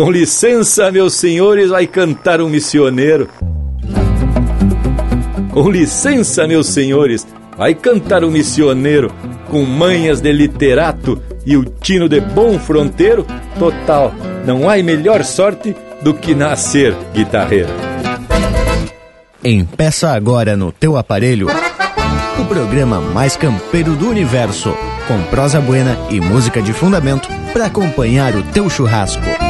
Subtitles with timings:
[0.00, 3.28] Com licença, meus senhores, vai cantar um missioneiro.
[5.52, 9.12] Com licença, meus senhores, vai cantar um missioneiro
[9.50, 13.26] com manhas de literato e o tino de bom fronteiro.
[13.58, 14.14] Total,
[14.46, 17.68] não há melhor sorte do que nascer guitarreiro.
[19.44, 21.46] Empeça agora no teu aparelho
[22.40, 24.74] o programa mais campeiro do universo,
[25.06, 29.49] com prosa buena e música de fundamento para acompanhar o teu churrasco.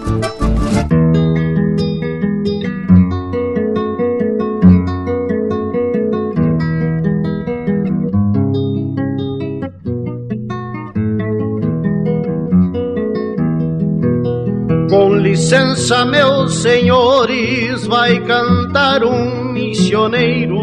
[15.91, 20.57] Licença, meus senhores, vai cantar um missioneiro.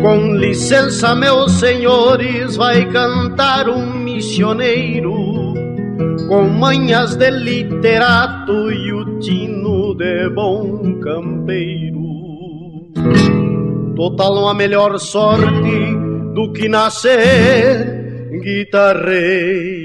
[0.00, 5.12] Com licença, meus senhores, vai cantar um missioneiro.
[6.28, 12.04] Com manhas de literato e o tino de bom campeiro.
[13.94, 15.94] Total há melhor sorte
[16.34, 19.83] do que nascer guitarreiro.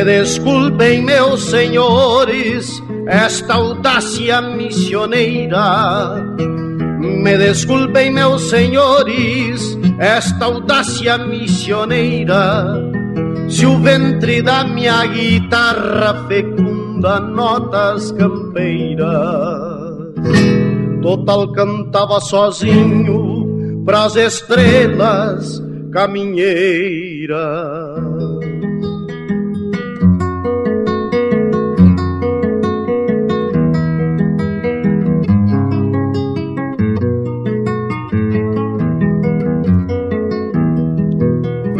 [0.00, 6.24] Me desculpem, meus senhores, esta audácia missioneira.
[6.98, 12.82] Me desculpem, meus senhores, esta audácia missioneira.
[13.50, 19.10] Se o ventre da minha guitarra fecunda notas campeiras,
[21.02, 28.09] total cantava sozinho pras estrelas caminheiras.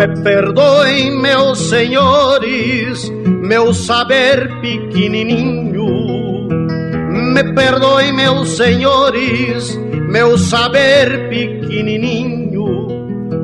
[0.01, 3.13] Me perdoem, meus senhores,
[3.43, 5.85] meu saber pequenininho.
[7.35, 9.79] Me perdoem, meus senhores,
[10.09, 12.89] meu saber pequenininho.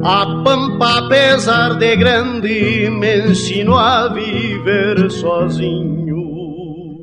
[0.02, 7.02] A pampa, apesar de grande, me ensinou a viver sozinho.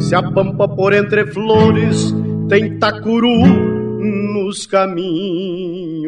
[0.00, 2.12] Se a pampa por entre flores
[2.48, 3.46] tem tacuru
[4.02, 6.01] nos caminhos.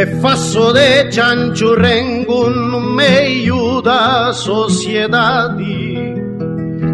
[0.00, 5.94] Me faço de chanchurrengo no meio da sociedade.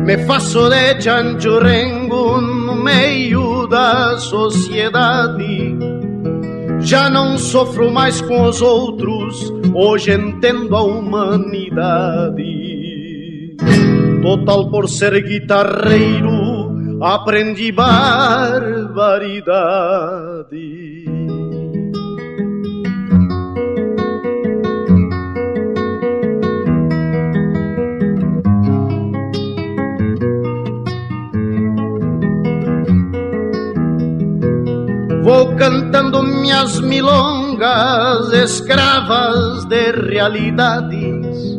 [0.05, 5.77] Me faço de chanchurrengo no meio da sociedade.
[6.81, 12.43] Já não sofro mais com os outros, hoje entendo a humanidade.
[14.21, 18.77] Total por ser guitarreiro, aprendi barbaridade.
[36.47, 41.59] Minhas milongas, escravas de realidades.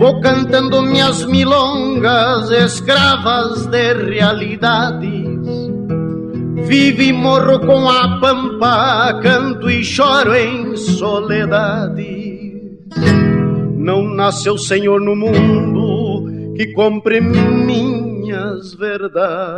[0.00, 5.38] Vou cantando minhas milongas, escravas de realidades.
[6.66, 12.42] Vivo e morro com a pampa, canto e choro em soledade.
[13.76, 19.54] Não nasceu Senhor no mundo que compre minhas verdades.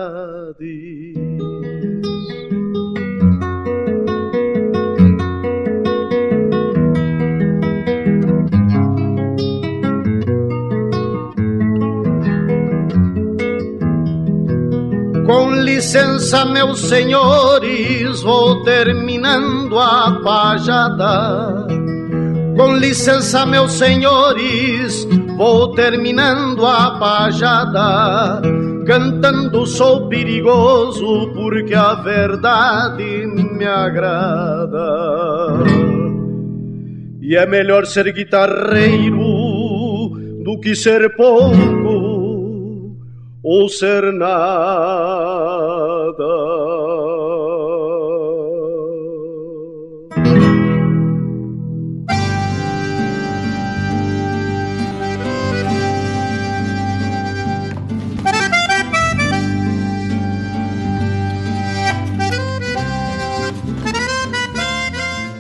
[15.27, 21.67] Com licença, meus senhores, vou terminando a pajada.
[22.57, 25.05] Com licença, meus senhores,
[25.37, 28.41] vou terminando a pajada.
[28.87, 34.79] Cantando sou perigoso porque a verdade me agrada.
[37.21, 39.19] E é melhor ser guitarreiro
[40.45, 41.76] do que ser pouco
[43.49, 44.27] ou ser nada.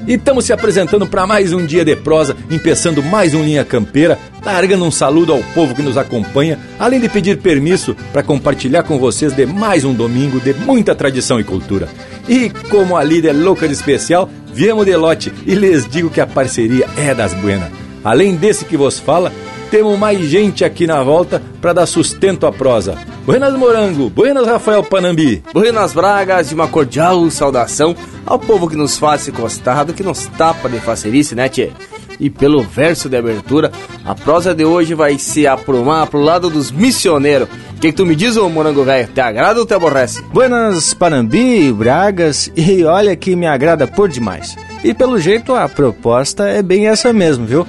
[0.06, 4.16] E estamos se apresentando para mais um dia de prosa, empeçando mais um Linha Campeira,
[4.44, 9.00] largando um saludo ao povo que nos acompanha, além de pedir permisso para compartilhar com
[9.00, 11.88] vocês de mais um domingo de muita tradição e cultura.
[12.28, 16.26] E como a líder louca de especial, viemos de lote e lhes digo que a
[16.26, 17.72] parceria é das buenas.
[18.04, 19.32] Além desse que vos fala,
[19.70, 22.96] temos mais gente aqui na volta para dar sustento à prosa.
[23.24, 25.42] Buenas Morango, buenas Rafael Panambi.
[25.52, 30.26] Buenas Bragas, de uma cordial saudação ao povo que nos faz esse costado, que nos
[30.26, 31.70] tapa de facerice, né tchê?
[32.18, 33.70] E pelo verso de abertura,
[34.04, 37.48] a prosa de hoje vai se aprumar pro lado dos missioneiros.
[37.76, 39.08] O que, que, tu me diz, ô morango velho?
[39.08, 40.22] Te agrada ou te aborrece?
[40.32, 44.56] Buenas Panambi, Bragas, e olha que me agrada por demais.
[44.82, 47.66] E pelo jeito a proposta é bem essa mesmo, viu?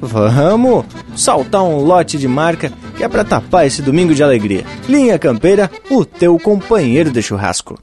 [0.00, 0.84] vamos
[1.16, 4.64] saltar um lote de marca que é para tapar esse domingo de alegria.
[4.88, 7.76] Linha Campeira, o teu companheiro de churrasco.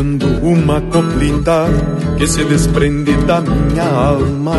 [0.00, 1.66] Uma coplita
[2.16, 4.54] que se desprende da minha alma.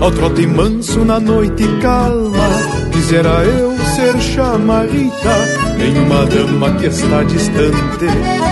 [0.00, 2.48] Ao trote manso na noite calma,
[2.92, 5.34] quisera eu ser chamarita.
[5.76, 8.06] Nenhuma dama que está distante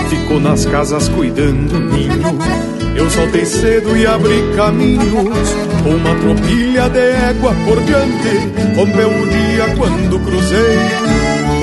[0.09, 2.39] ficou nas casas cuidando do ninho.
[2.95, 5.55] Eu soltei cedo e abri caminhos,
[5.85, 8.75] uma tropilha de égua por diante.
[8.75, 10.77] Rompeu o dia quando cruzei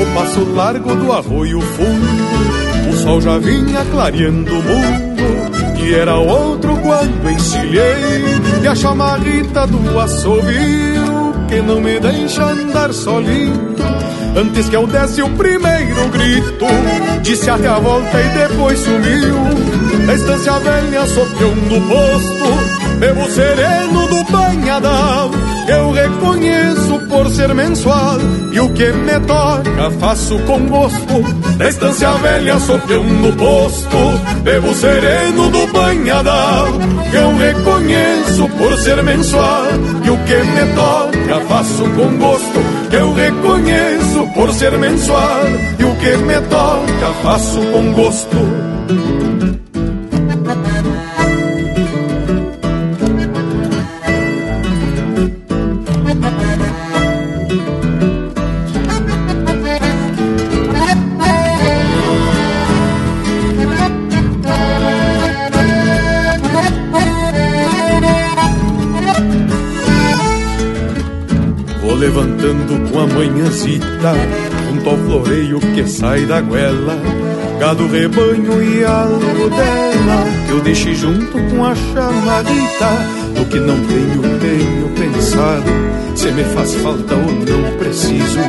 [0.00, 2.61] o passo largo do arroio fundo
[2.92, 8.24] o sol já vinha clareando o mundo E era outro quando encilhei
[8.62, 13.72] E a chamarrita do assovio Que não me deixa andar solinho.
[14.34, 16.66] Antes que eu desse o primeiro grito
[17.22, 20.06] Disse até a volta e depois sumiu.
[20.06, 25.41] Na estância velha soteando o posto Bebo sereno do banhadão
[25.72, 28.18] Eu reconheço por ser mensual
[28.52, 31.22] E o que me toca faço com gosto.
[31.56, 33.96] Na estância velha soteando o posto
[34.42, 36.78] Bebo sereno do banhadão
[37.12, 39.64] Eu reconheço por ser mensual
[40.04, 42.60] E o que me toca faço com gosto.
[42.92, 45.44] Eu reconheço por ser mensual
[45.78, 48.61] e o que me toca faço com gosto.
[73.42, 74.14] Manhãzita
[74.68, 76.96] Junto ao floreio que sai da goela
[77.58, 82.88] Gado, rebanho e algo dela Que eu deixe junto com a chamadita
[83.36, 85.70] Do que não tenho, tenho pensado
[86.14, 88.40] Se me faz falta ou não preciso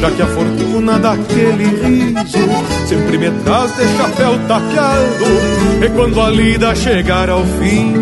[0.00, 2.38] Já que a fortuna daquele riso
[2.86, 7.94] Sempre me traz de chapéu tapeado E quando a lida chegar ao fim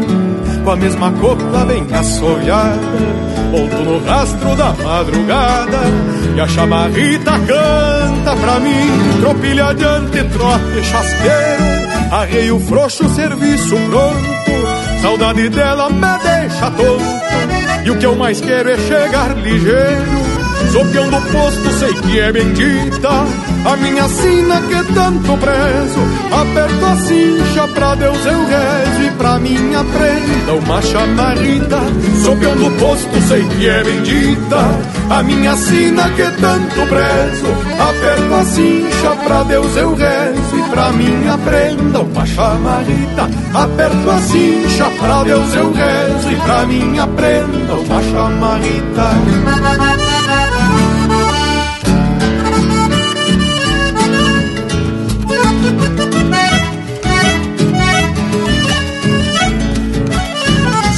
[0.62, 3.24] Com a mesma copla bem assolhada
[3.54, 5.78] volto no rastro da madrugada
[6.34, 14.34] E a chamarrita canta pra mim Tropilha adiante, trote chasqueiro Arreio frouxo, serviço pronto
[15.00, 17.84] Saudade dela me deixa tonto.
[17.84, 20.24] E o que eu mais quero é chegar ligeiro
[20.72, 23.10] Sopião do posto sei que é bendita
[23.64, 29.38] A minha sina que tanto prezo Aperto a cincha pra Deus eu rezo E pra
[29.38, 31.78] minha prenda uma chamarrita
[32.22, 34.58] Sopião do posto sei que é bendita.
[35.08, 37.46] A minha sina que tanto prezo
[37.80, 44.18] Aperto a cincha pra Deus eu rezo E pra minha prenda uma chamarrita Aperto a
[44.20, 49.10] cincha pra Deus eu rezo E pra minha prenda uma chamarrita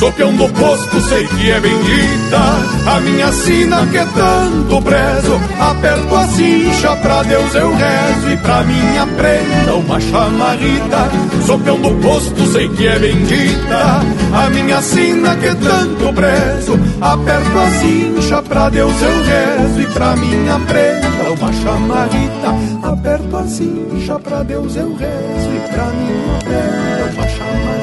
[0.06, 2.38] Sopião do posto sei que é bendita
[2.86, 5.40] A minha sina que tanto prezo.
[5.58, 11.10] Aperto a cincha pra Deus eu rezo E pra minha prenda uma chamarrita
[11.44, 14.00] Sopião do posto sei que é bendita
[14.32, 16.78] A minha sina que tanto prezo.
[17.00, 22.54] Aperto a cincha pra Deus eu rezo E pra minha prenda uma chamarrita
[22.92, 27.75] Aperto a cincha pra Deus eu rezo E pra minha prenda uma chamarrita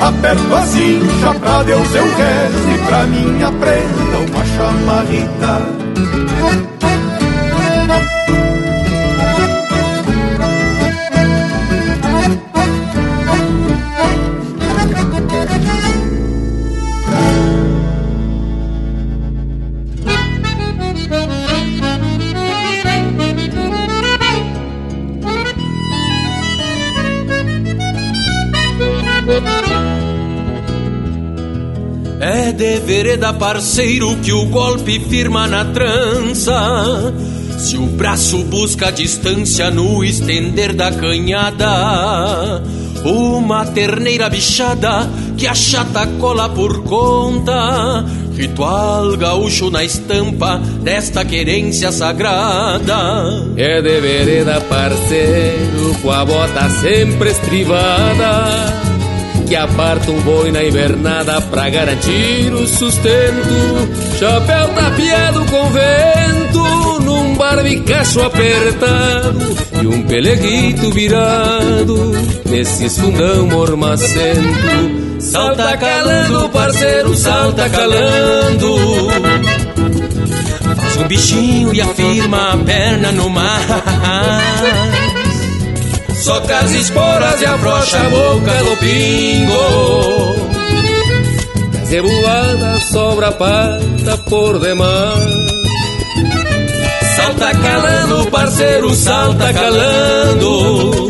[0.00, 6.69] Aperto a cincha pra Deus eu rezo E pra minha prenda uma chamarrita
[33.02, 37.14] vereda parceiro que o golpe firma na trança.
[37.58, 42.62] Se o braço busca a distância no estender da canhada,
[43.02, 48.04] uma terneira bichada que a chata cola por conta.
[48.36, 52.98] Ritual gaúcho na estampa desta querência sagrada.
[53.56, 58.89] É de vereda parceiro com a bota sempre estrivada
[59.50, 64.16] que aparta um boi na invernada pra garantir o sustento.
[64.16, 69.40] Chapéu tapeado com vento, num barbicacho apertado
[69.82, 72.12] e um peleguito virado
[72.48, 75.18] nesses fundão mormacento.
[75.18, 78.76] Salta calando, parceiro, salta calando.
[80.76, 83.66] Faz um bichinho e afirma a perna no mar.
[86.20, 90.50] Soca as esporas e afrouxa a boca do pingo
[91.90, 95.50] Zebuada sobra a pata por demais.
[97.16, 101.08] Salta calando, parceiro, salta calando.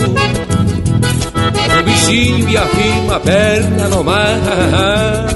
[1.78, 5.26] O bichinho e afirma a perna no mar.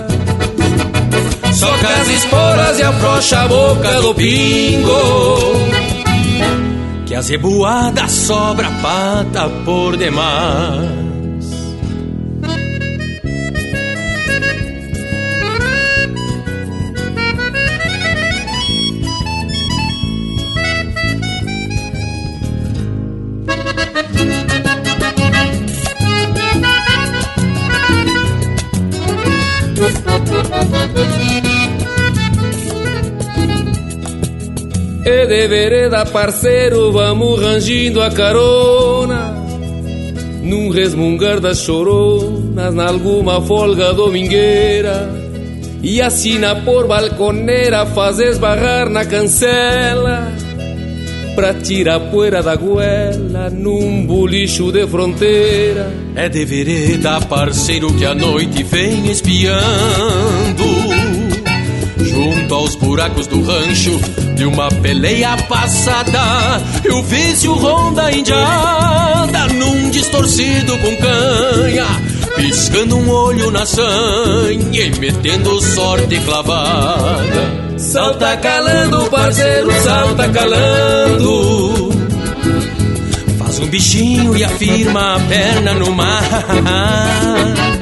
[1.53, 5.94] Soca as esporas e afrouxa a boca do pingo
[7.15, 11.04] que a zebuada sobra pata por demais.
[35.07, 39.35] E de vereda, parceiro, vamos rangindo a carona.
[40.43, 45.11] Num resmungar das choronas, nalguma folga domingueira.
[45.83, 50.33] E assina por balconeira, faz esbarrar na cancela.
[51.35, 55.93] Pra tirar poeira da goela num bolicho de fronteira.
[56.17, 60.65] É de vereda, parceiro, que a noite vem espiando
[62.45, 63.99] Junto aos buracos do rancho
[64.35, 66.61] de uma peleia passada
[67.07, 71.87] vi o ronda indiada num distorcido com canha
[72.37, 77.79] Piscando um olho na sanha e metendo sorte clavada.
[77.79, 81.91] Salta calando, parceiro, salta calando.
[83.39, 87.74] Faz um bichinho e afirma a perna no mar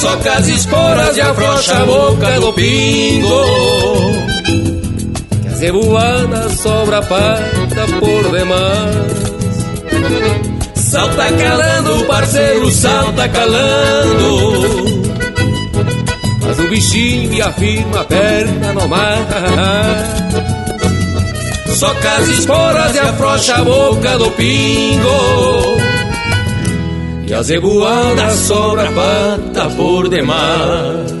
[0.00, 3.44] Soca as esporas e afrouxa a boca do pingo.
[5.42, 9.26] Que a zebuada sobra pata por demais.
[10.74, 14.84] Salta calando, parceiro, salta calando.
[16.42, 19.26] Faz o bichinho e afirma a perna no mar.
[21.74, 25.95] Soca as esporas e afrouxa a boca do pingo
[27.26, 31.16] que a zebuada sobra pata por demais.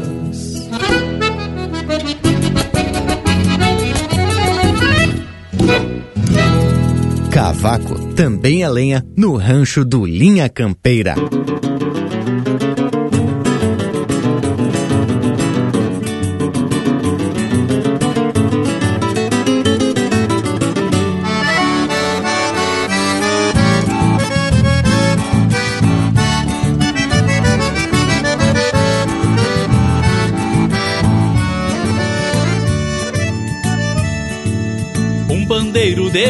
[7.30, 11.14] Cavaco também é lenha no rancho do Linha Campeira.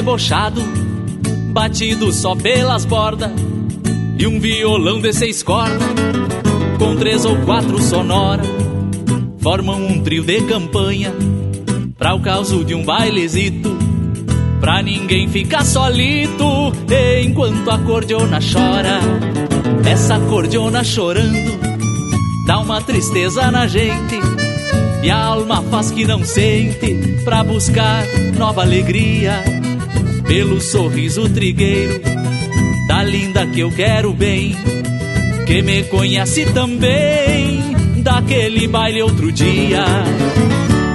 [0.07, 0.63] Debochado,
[1.53, 3.33] batido só pelas bordas,
[4.17, 5.83] e um violão de seis cordas,
[6.79, 8.45] com três ou quatro sonora,
[9.41, 11.13] formam um trio de campanha,
[11.99, 13.77] pra o caso de um bailezito,
[14.61, 16.73] pra ninguém ficar solito,
[17.25, 19.01] enquanto a cordiona chora,
[19.91, 21.59] essa cordiona chorando,
[22.47, 24.21] dá uma tristeza na gente,
[25.03, 26.95] e a alma faz que não sente,
[27.25, 28.05] pra buscar
[28.39, 29.56] nova alegria
[30.27, 32.01] pelo sorriso trigueiro
[32.89, 34.57] da linda que eu quero bem,
[35.47, 37.61] que me conhece também
[38.03, 39.85] daquele baile outro dia.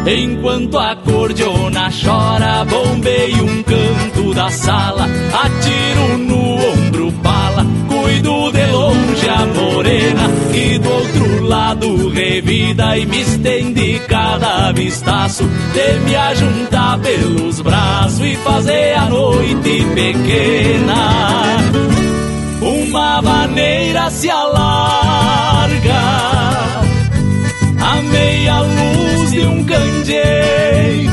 [0.05, 8.65] Enquanto a cordiona chora, bombeio um canto da sala, atiro no ombro bala, cuido de
[8.71, 16.15] longe a morena, e do outro lado revida e me estende cada vistaço, de me
[16.15, 21.57] ajuntar pelos braços e fazer a noite pequena.
[22.61, 26.03] Uma maneira se alarga,
[27.79, 31.11] a meia luz de um candeeiro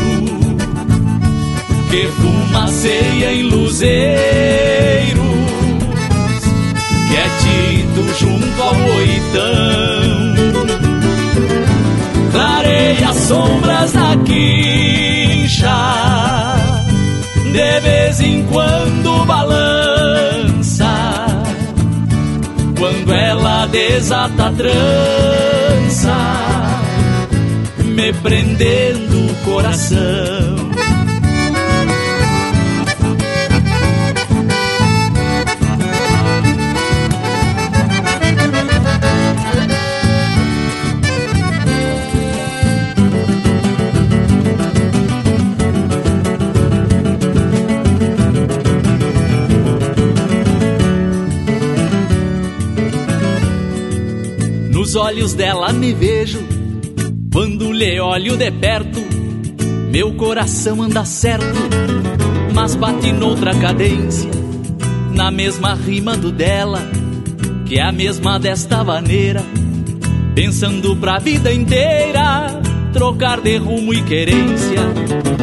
[1.90, 5.22] que fumaceia em luzeiros,
[7.08, 10.17] quietito junto ao oitão.
[12.30, 15.74] Clareia sombras na quincha,
[17.52, 20.86] de vez em quando balança,
[22.78, 26.48] quando ela desata a trança
[27.98, 30.67] me prendendo o coração.
[54.98, 56.40] Olhos dela me vejo.
[57.32, 59.00] Quando lhe olho de perto,
[59.90, 61.58] meu coração anda certo,
[62.52, 64.30] mas bate noutra cadência,
[65.14, 66.80] na mesma rima do dela,
[67.64, 69.42] que é a mesma desta maneira,
[70.34, 72.60] pensando pra vida inteira,
[72.92, 74.80] trocar de rumo e querência.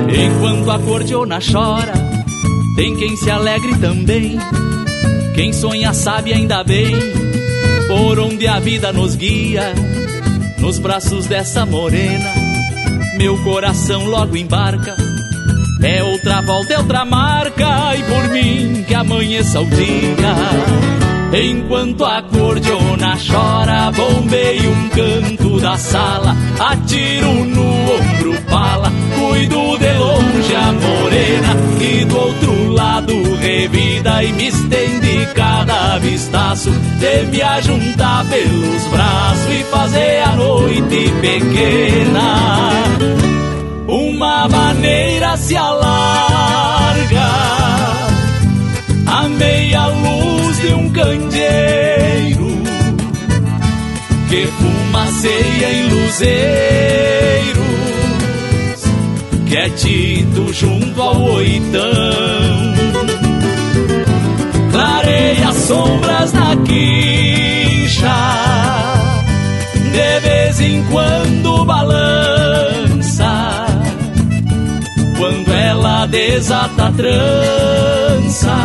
[0.10, 1.94] Enquanto a cordiona chora,
[2.76, 4.38] tem quem se alegre também,
[5.34, 6.94] quem sonha sabe ainda bem,
[7.96, 9.74] por onde a vida nos guia
[10.58, 12.34] nos braços dessa morena,
[13.18, 14.96] meu coração logo embarca.
[15.82, 20.36] É outra volta, é outra marca, e por mim que amanheça o dia.
[21.40, 29.94] Enquanto a cordiona chora, bombeio um canto da sala, atiro no ombro bala, cuido de
[29.94, 37.42] longe a morena, e do outro lado revida e me estende cada vistaço, de me
[37.42, 42.84] ajuntar pelos braços e fazer a noite pequena.
[43.88, 47.30] Uma maneira se alarga,
[49.06, 52.58] a meia luz de um candeeiro
[54.30, 56.36] que fumaceia em luzeiros,
[59.48, 62.15] quietito junto ao oitão
[76.28, 78.56] desata trança,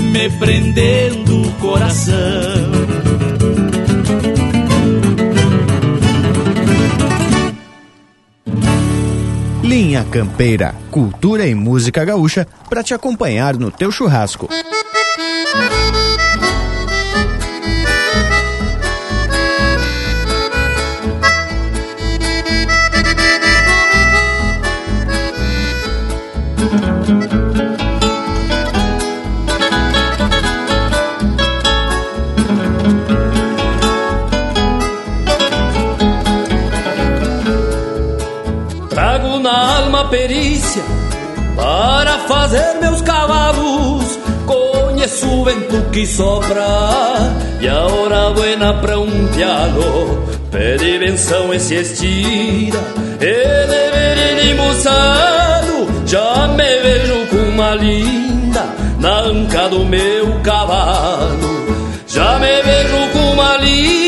[0.00, 2.12] me prendendo o coração.
[9.62, 14.48] Linha Campeira, cultura e música gaúcha para te acompanhar no teu churrasco.
[40.12, 40.82] perícia
[41.56, 44.18] para fazer meus cavalos.
[44.46, 46.66] Conheço o vento que sopra
[47.58, 50.22] e a hora buena pra um piano.
[50.50, 52.78] Pede benção e se estira.
[53.22, 58.64] e verene moçado, já me vejo com uma linda
[59.00, 61.62] na anca do meu cavalo.
[62.06, 64.01] Já me vejo com uma linda.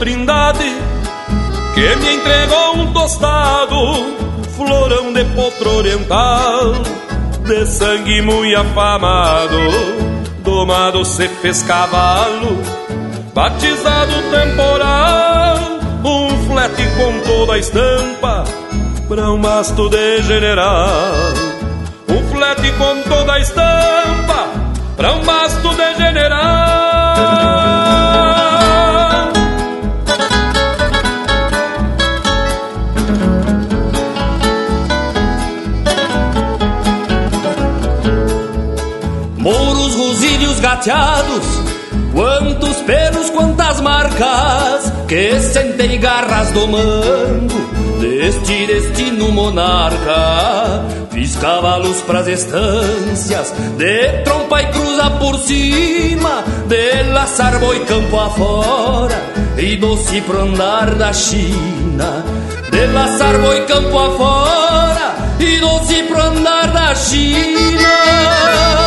[0.00, 0.76] Trindade
[1.74, 3.76] que me entregou um tostado,
[4.56, 6.72] florão de potro oriental,
[7.46, 10.10] de sangue muito afamado
[10.42, 12.62] domado se fez cavalo,
[13.34, 15.56] batizado temporal,
[16.04, 18.44] um flete com toda a estampa,
[19.08, 21.12] pra um masto de general.
[22.08, 24.48] Um flete com toda a estampa,
[24.96, 27.59] pra um masto de general.
[40.60, 41.46] Gateados,
[42.12, 47.70] quantos pelos, quantas marcas, que sentei garras domando
[48.00, 50.84] deste destino monarca.
[51.10, 59.20] Fiz cavalos pras estâncias, de trompa e cruza por cima, de laçar boi campo afora,
[59.58, 62.24] e doce pro andar da China.
[62.70, 68.79] De laçar boi campo afora, e doce pro andar da China.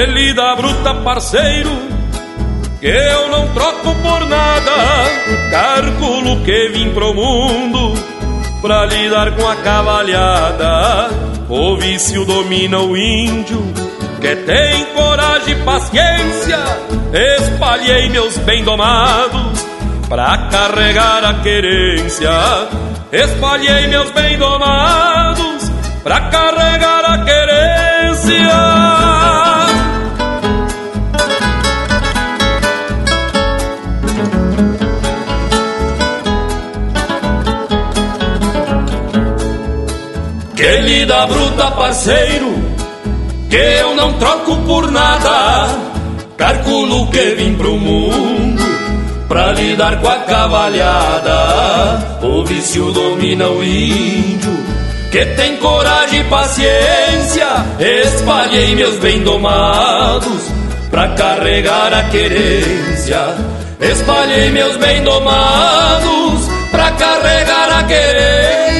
[0.00, 1.70] Ele dá bruta, parceiro,
[2.80, 4.72] que eu não troco por nada.
[5.50, 7.92] Cálculo que vim pro mundo
[8.62, 11.10] pra lidar com a cavalhada.
[11.50, 13.62] O vício domina o índio,
[14.22, 16.58] que tem coragem e paciência.
[17.38, 19.66] Espalhei meus bem domados
[20.08, 22.30] pra carregar a querência.
[23.12, 25.70] Espalhei meus bem domados
[26.02, 28.99] pra carregar a querência.
[40.60, 42.52] Que lida bruta, parceiro,
[43.48, 45.70] que eu não troco por nada.
[46.36, 48.62] Cálculo que vim pro mundo
[49.26, 52.18] pra lidar com a cavalhada.
[52.22, 54.52] O vício domina o índio,
[55.10, 57.48] que tem coragem e paciência.
[57.78, 60.42] Espalhei meus bem domados
[60.90, 63.34] pra carregar a querência.
[63.80, 68.79] Espalhei meus bem domados pra carregar a querência.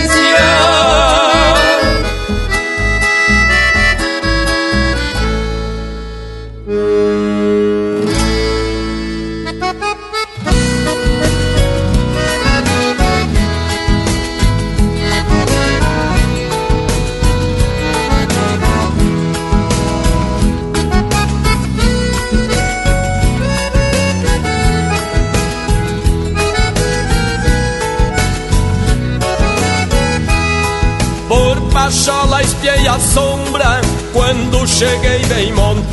[32.60, 33.80] Espiei a sombra
[34.12, 35.88] quando cheguei bem montado.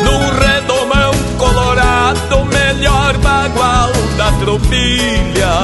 [0.00, 5.54] Num redomão colorado, melhor bagual da tropilha.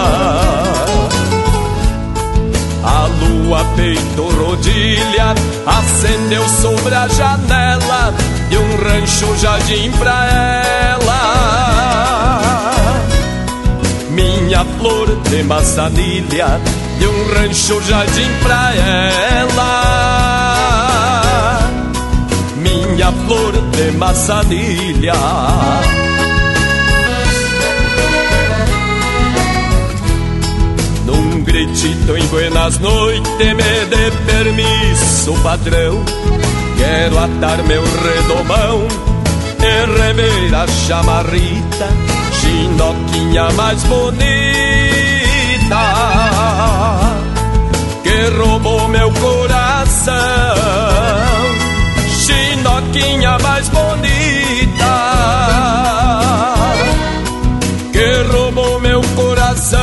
[2.83, 5.35] A lua peito rodilha
[5.67, 8.15] acendeu sobre a janela
[8.49, 10.25] de um rancho jardim pra
[10.89, 11.21] ela.
[14.11, 19.71] Minha flor de maçanilha de um rancho jardim pra ela.
[22.57, 25.15] Minha flor de maçanilha.
[31.07, 36.05] Num gritito em buenas noites me dê permisso, patrão.
[36.77, 38.87] Quero atar meu redomão
[39.59, 41.89] e rever a chamarrita
[42.41, 44.50] chinoquinha mais bonita
[48.21, 50.15] que roubou meu coração.
[52.09, 54.93] Chinoquinha mais bonita
[57.93, 59.81] que roubou meu coração.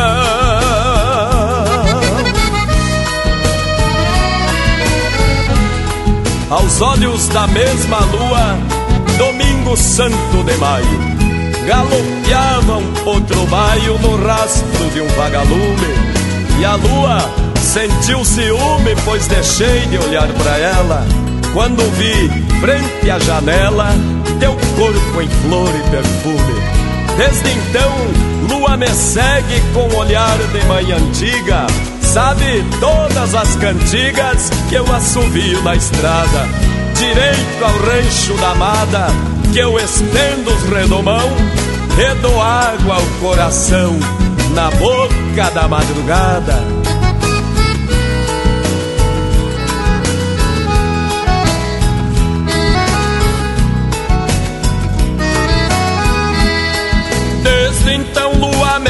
[6.50, 8.58] Ao aos olhos da mesma lua,
[9.18, 11.18] domingo santo de maio.
[11.66, 16.18] Galopeava um potro baio no rastro de um vagalume.
[16.60, 21.06] E a lua sentiu ciúme, pois deixei de olhar para ela.
[21.54, 22.30] Quando vi,
[22.62, 23.90] frente à janela,
[24.40, 26.78] teu corpo em flor e perfume.
[27.18, 27.92] Desde então,
[28.50, 31.68] lua me segue com olhar de mãe antiga.
[32.02, 36.48] Sabe todas as cantigas que eu assovio na estrada.
[36.96, 39.08] Direito ao rancho da amada,
[39.52, 41.30] que eu estendo os redomão
[42.00, 44.00] e dou água ao coração
[44.54, 46.77] na boca da madrugada.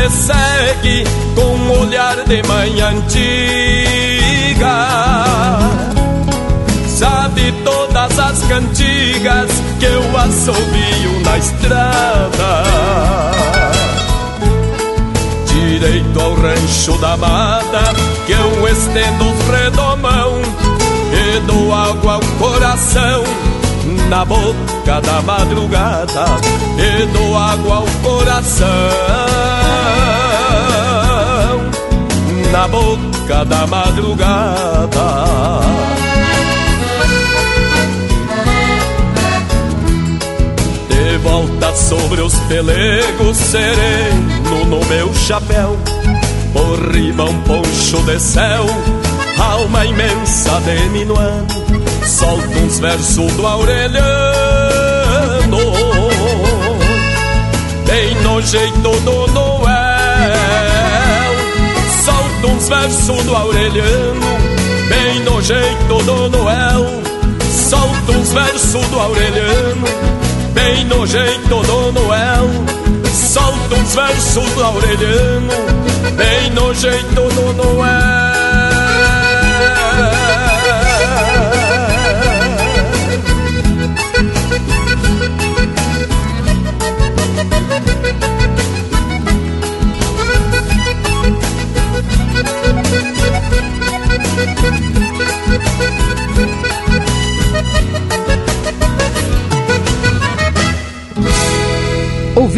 [0.09, 1.03] Segue
[1.35, 3.17] com um olhar de mãe antiga.
[6.87, 12.63] Sabe todas as cantigas que eu assobio na estrada.
[15.45, 17.93] Direito ao rancho da mata
[18.25, 20.41] Que eu estendo os redomão
[21.11, 23.23] E dou água ao coração
[24.09, 26.25] Na boca da madrugada
[26.77, 28.67] E dou água ao coração.
[32.51, 35.17] Na boca da madrugada.
[41.23, 45.77] Volta sobre os pelegos sereno no meu chapéu.
[46.53, 48.65] Por rima um poncho de céu,
[49.37, 51.66] alma imensa de minuano
[52.17, 54.01] Solta uns versos do Aureliano.
[57.85, 59.67] Bem no jeito do Noel.
[62.03, 64.27] Solta uns versos do Aureliano.
[64.89, 66.85] Bem no jeito do Noel.
[67.69, 69.87] Solta uns versos do Aureliano.
[70.53, 72.49] Bem no jeito do Noel.
[73.13, 75.53] Solta uns versos do Aureliano,
[76.15, 78.27] bem no jeito do Noel.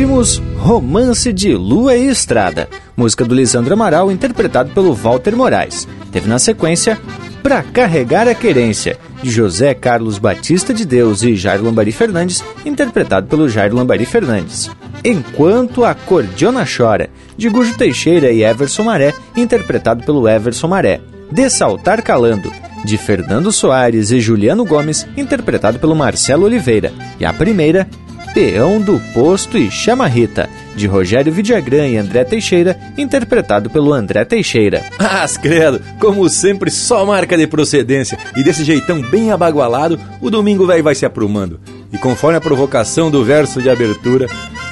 [0.10, 2.68] Ouvimos Romance de Lua e Estrada,
[2.98, 5.88] música do Lisandro Amaral, interpretado pelo Walter Moraes.
[6.12, 7.00] Teve na sequência
[7.44, 13.28] Pra Carregar a Querência, de José Carlos Batista de Deus e Jair Lambari Fernandes, interpretado
[13.28, 14.70] pelo Jair Lambari Fernandes.
[15.06, 21.00] Enquanto a Cordiona Chora, de Gujo Teixeira e Everson Maré, interpretado pelo Everson Maré.
[21.32, 22.52] De Saltar Calando,
[22.84, 26.92] de Fernando Soares e Juliano Gomes, interpretado pelo Marcelo Oliveira.
[27.20, 27.88] E a primeira,
[28.34, 34.24] Peão do Posto e Chama Rita, de Rogério Vidagrã e André Teixeira, interpretado pelo André
[34.24, 34.84] Teixeira.
[35.00, 40.66] Ah, credo, como sempre, só marca de procedência, e desse jeitão bem abagualado, o domingo
[40.66, 41.60] velho vai se aprumando.
[41.92, 44.28] E conforme a provocação do verso de abertura,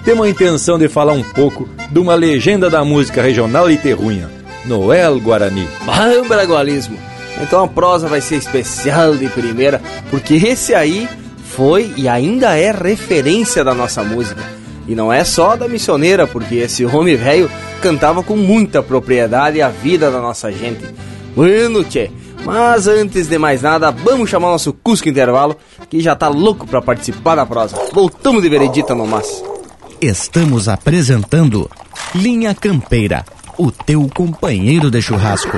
[0.06, 4.30] temos a intenção de falar um pouco de uma legenda da música regional e terrunha,
[4.66, 5.68] Noel Guarani.
[6.28, 6.98] Bragualismo!
[7.42, 11.08] Então a prosa vai ser especial de primeira, porque esse aí
[11.58, 14.40] foi e ainda é referência da nossa música.
[14.88, 17.50] E não é só da missioneira, porque esse homem velho
[17.82, 20.86] cantava com muita propriedade a vida da nossa gente.
[21.36, 22.12] Bueno, tchê,
[22.46, 25.58] mas antes de mais nada, vamos chamar nosso Cusco Intervalo,
[25.90, 27.76] que já tá louco para participar da prosa.
[27.92, 29.44] Voltamos de veredita no mas.
[30.00, 31.68] Estamos apresentando
[32.14, 33.26] Linha Campeira,
[33.58, 35.58] o teu companheiro de churrasco.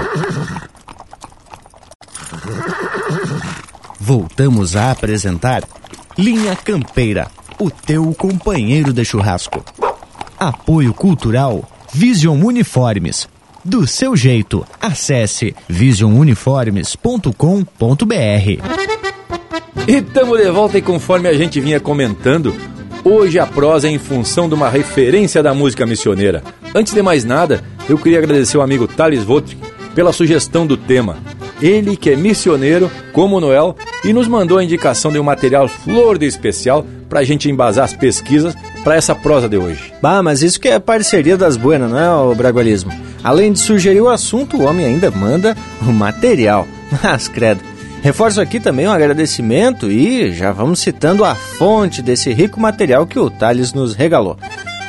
[4.00, 5.64] Voltamos a apresentar
[6.20, 9.64] Linha Campeira, o teu companheiro de churrasco.
[10.38, 13.30] Apoio Cultural Vision Uniformes.
[13.64, 18.14] Do seu jeito, acesse visionuniformes.com.br.
[19.88, 22.54] E estamos de volta e conforme a gente vinha comentando,
[23.06, 26.44] hoje a prosa é em função de uma referência da música missioneira.
[26.76, 29.62] Antes de mais nada, eu queria agradecer o amigo Thales Votrick
[29.96, 31.18] pela sugestão do tema.
[31.62, 36.18] Ele que é missioneiro, como Noel, e nos mandou a indicação de um material flor
[36.18, 39.94] de especial para a gente embasar as pesquisas para essa prosa de hoje.
[40.02, 42.92] Bah, mas isso que é parceria das buenas, não é, o Bragualismo?
[43.24, 46.68] Além de sugerir o assunto, o homem ainda manda o material.
[47.04, 47.62] Mas, credo.
[48.02, 53.20] Reforço aqui também um agradecimento e já vamos citando a fonte desse rico material que
[53.20, 54.38] o Thales nos regalou.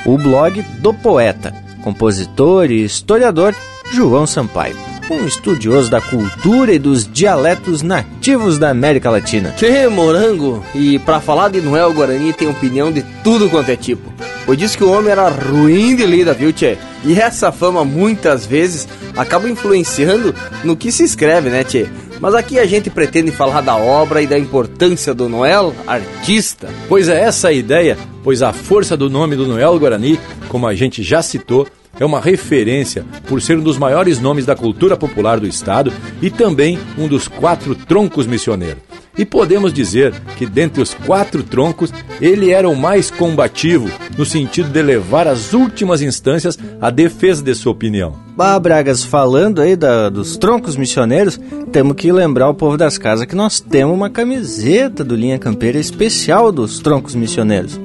[0.07, 1.53] O blog do poeta,
[1.83, 3.53] compositor e historiador
[3.93, 9.51] João Sampaio um estudioso da cultura e dos dialetos nativos da América Latina.
[9.51, 10.65] Que morango!
[10.75, 14.13] E para falar de Noel Guarani tem opinião de tudo quanto é tipo.
[14.47, 16.77] Pois diz que o homem era ruim de lida, viu, tchê?
[17.05, 21.87] E essa fama muitas vezes acaba influenciando no que se escreve, né, tchê?
[22.21, 26.69] Mas aqui a gente pretende falar da obra e da importância do Noel, artista.
[26.89, 30.75] Pois é essa a ideia, pois a força do nome do Noel Guarani, como a
[30.75, 31.67] gente já citou,
[31.99, 36.31] é uma referência por ser um dos maiores nomes da cultura popular do estado e
[36.31, 38.83] também um dos quatro troncos missioneiros.
[39.19, 44.71] E podemos dizer que dentre os quatro troncos, ele era o mais combativo, no sentido
[44.71, 48.15] de levar às últimas instâncias a defesa de sua opinião.
[48.37, 51.39] Bah, Bragas, falando aí da, dos troncos missioneiros,
[51.71, 55.79] temos que lembrar o povo das casas que nós temos uma camiseta do Linha Campeira
[55.79, 57.79] especial dos troncos missioneiros.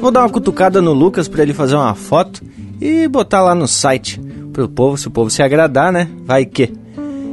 [0.00, 2.42] Vou dar uma cutucada no Lucas para ele fazer uma foto
[2.80, 4.20] e botar lá no site
[4.52, 6.08] pro povo, se o povo se agradar, né?
[6.24, 6.72] Vai que.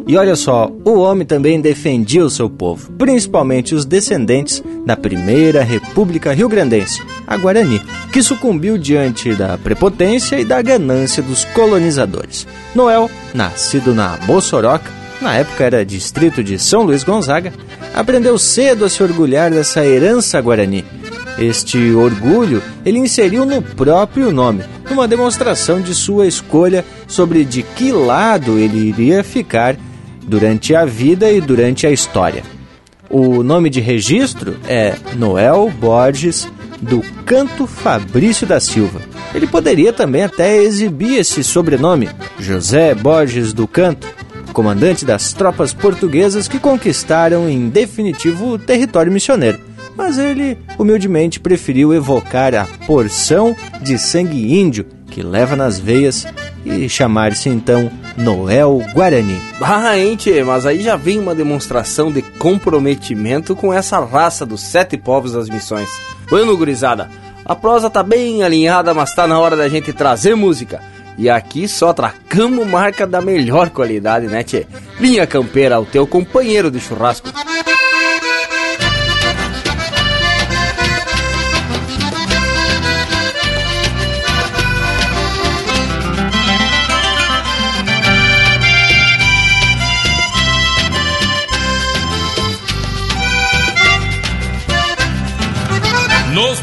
[0.07, 5.61] E olha só, o homem também defendia o seu povo, principalmente os descendentes da primeira
[5.63, 7.81] República Rio-Grandense, a Guarani,
[8.13, 12.47] que sucumbiu diante da prepotência e da ganância dos colonizadores.
[12.73, 14.89] Noel, nascido na Bossoroca,
[15.21, 17.51] na época era distrito de São Luís Gonzaga,
[17.93, 20.85] aprendeu cedo a se orgulhar dessa herança guarani.
[21.37, 27.91] Este orgulho ele inseriu no próprio nome, numa demonstração de sua escolha sobre de que
[27.91, 29.77] lado ele iria ficar
[30.23, 32.43] durante a vida e durante a história.
[33.09, 36.47] O nome de registro é Noel Borges
[36.81, 39.01] do Canto Fabrício da Silva.
[39.33, 44.07] Ele poderia também até exibir esse sobrenome, José Borges do Canto,
[44.51, 49.66] comandante das tropas portuguesas que conquistaram em definitivo o território missioneiro.
[49.97, 56.27] Mas ele humildemente preferiu evocar a porção de sangue índio que leva nas veias
[56.63, 59.41] e chamar-se então Noel Guarani.
[59.59, 64.95] Ah, ente, mas aí já vem uma demonstração de comprometimento com essa raça dos sete
[64.95, 65.89] povos das missões.
[66.29, 67.09] Bueno, gurizada,
[67.43, 70.81] a prosa tá bem alinhada, mas tá na hora da gente trazer música.
[71.17, 74.67] E aqui só tracamos marca da melhor qualidade, né, tchê?
[74.99, 77.29] Linha Campeira, o teu companheiro de churrasco.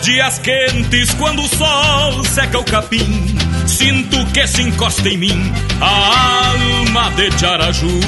[0.05, 3.35] Dias quentes, quando o sol seca o capim,
[3.67, 8.01] sinto que se encosta em mim a alma de Tiaraju.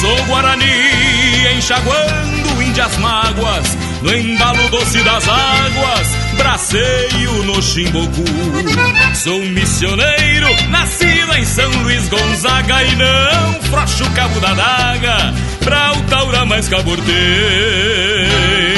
[0.00, 0.64] Sou Guarani,
[1.58, 8.24] enxaguando índias mágoas, no embalo doce das águas, braceio no Chimbocu.
[9.14, 15.92] Sou missioneiro, nascido em São Luís Gonzaga, e não frocho o cabo da daga pra
[15.92, 18.73] o taura mais cabordeiro.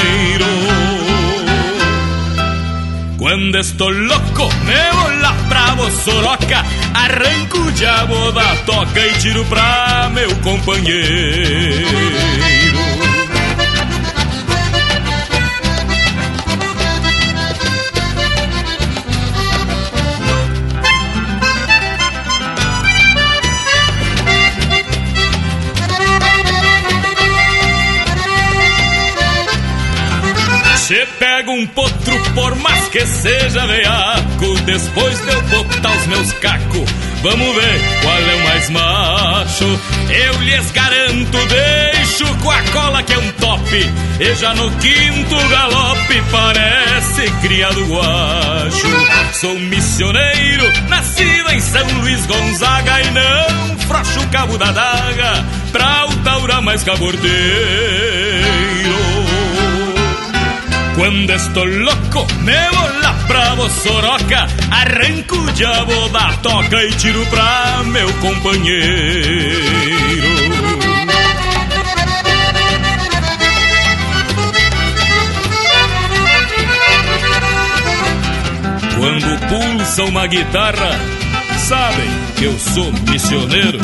[3.37, 9.45] Cuando estoy loco, me voy lá pra Bossoroca Arranco o diabo da toca e tiro
[9.45, 11.87] pra meu companheiro
[31.57, 36.87] um potro, por mais que seja veaco, depois de eu botar os meus cacos,
[37.23, 39.79] vamos ver qual é o mais macho.
[40.09, 45.35] Eu lhes garanto, deixo com a cola que é um top, e já no quinto
[45.49, 49.07] galope parece criado guacho.
[49.33, 56.05] Sou missioneiro, nascido em São Luís Gonzaga, e não frouxo o cabo da daga pra
[56.05, 59.06] o taura mais cabordeiro.
[60.97, 67.23] Quando estou louco, me vou lá pra Bossoroca Arranco o diabo da toca e tiro
[67.27, 69.61] pra meu companheiro
[78.97, 80.99] Quando pulsa uma guitarra,
[81.59, 83.79] sabem que eu sou missioneiro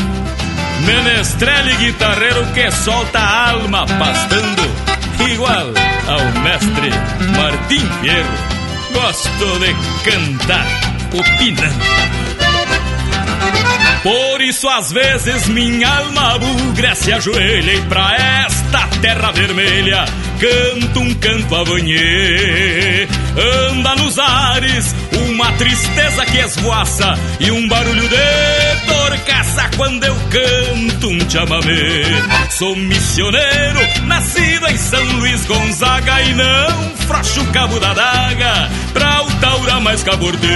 [0.83, 4.92] Menestrele guitarreiro que solta a alma pastando
[5.29, 5.67] igual
[6.07, 6.89] ao mestre
[7.37, 8.53] Martim Fierro.
[8.93, 9.73] Gosto de
[10.09, 10.67] cantar
[11.13, 12.13] opinando.
[14.03, 18.15] Por isso às vezes minha alma bugra se ajoelha e pra
[18.45, 20.05] esta terra vermelha
[20.39, 23.07] canto um canto avanhê.
[23.71, 24.93] Anda nos ares
[25.25, 32.03] uma tristeza que esvoaça e um barulho de por caça quando eu canto um chamamé.
[32.51, 39.31] Sou missioneiro, nascido em São Luís Gonzaga e não frouxo cabo da daga pra o
[39.41, 40.53] taura mais cabordeiro.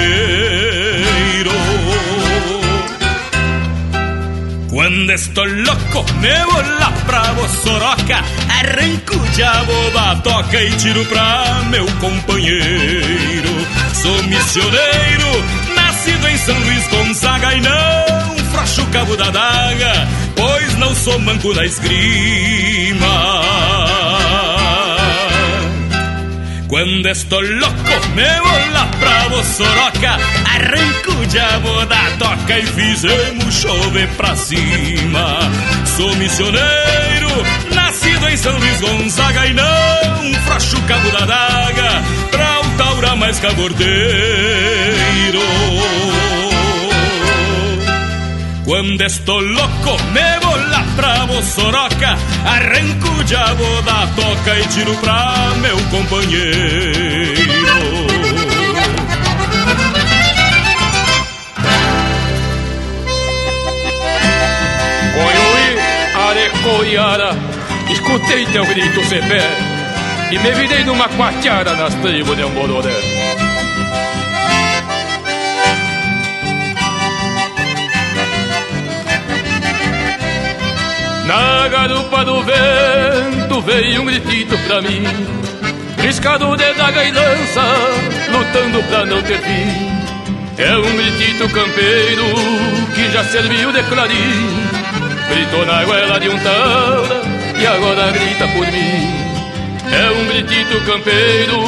[4.69, 9.73] Quando estou louco, me vou lá pra Bossoroca Arranco o diabo
[10.23, 13.49] toca e tiro pra meu companheiro
[13.93, 15.43] Sou missioneiro,
[15.75, 18.26] nascido em São Luís Gonzaga E não
[18.67, 23.07] frouxo o cabo da daga, pois não sou manco da esgrima.
[26.67, 30.19] Quando estou louco, me vou lá pra Bossoroca
[30.53, 35.39] Arranco o diabo da toca e fizemos chover pra cima.
[35.95, 37.29] Sou missioneiro,
[37.73, 43.15] nascido em São Luís Gonzaga E não frouxo o cabo da daga pra o taura
[43.15, 45.39] mais cabordeiro
[48.67, 55.53] quando estou louco, me vou lá pra Bossoroca Arranco o da toca e tiro pra
[55.61, 57.47] meu companheiro
[65.13, 65.79] Coioi,
[66.29, 67.37] arecoiara
[67.89, 69.49] Escutei teu grito cepé
[70.29, 73.46] E me virei numa quarteara nas tribos de um
[81.27, 85.03] Na garupa do vento veio um gritito pra mim
[86.01, 87.61] Riscado de daga e lança,
[88.31, 89.91] lutando pra não ter fim.
[90.57, 92.23] É um gritito campeiro
[92.95, 94.69] que já serviu de clarim.
[95.29, 97.21] Gritou na goela de um taura
[97.59, 99.27] e agora grita por mim.
[99.91, 101.59] É um gritito campeiro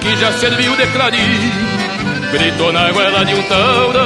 [0.00, 1.50] que já serviu de clarim.
[2.30, 4.04] Gritou na goela de um taura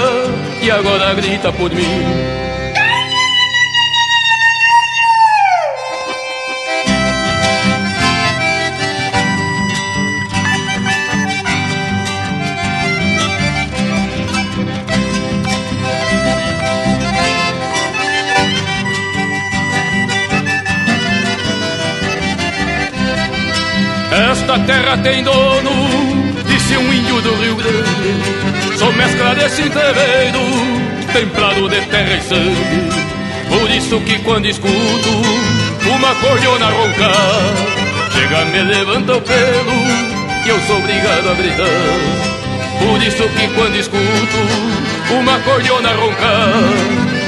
[0.62, 2.45] e agora grita por mim
[24.56, 25.70] Esta terra tem dono,
[26.46, 28.78] disse um índio do Rio Grande.
[28.78, 30.40] Sou mescla desse entreveiro,
[31.12, 32.88] templado de terra e sangue.
[33.50, 35.10] Por isso que quando escuto
[35.94, 37.52] uma cordiona roncar,
[38.12, 39.74] chega, me levanta o pelo
[40.46, 41.66] e eu sou obrigado a gritar.
[42.78, 46.62] Por isso que quando escuto uma cordiona roncar,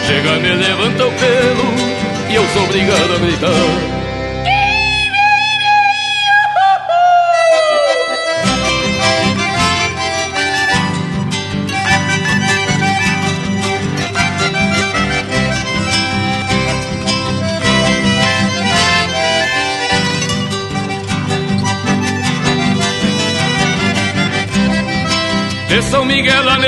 [0.06, 3.97] chega, me levanta o pelo e eu sou obrigado a gritar.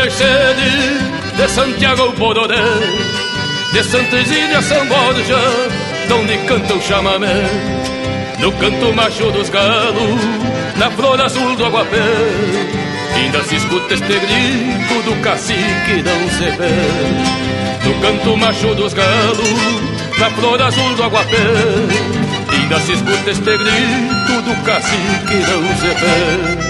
[0.00, 2.56] De Santiago ao Bororé,
[3.70, 5.38] de Santa Isília a São Borja,
[6.08, 7.44] donde canta o chamamé.
[8.38, 10.20] No canto macho dos galos,
[10.78, 11.98] na flor azul do aguapé,
[13.14, 17.84] ainda se escuta este grito do cacique não se vê.
[17.84, 21.36] No canto macho dos galos, na flor azul do aguapé,
[22.50, 26.69] ainda se escuta este grito do cacique não se vê.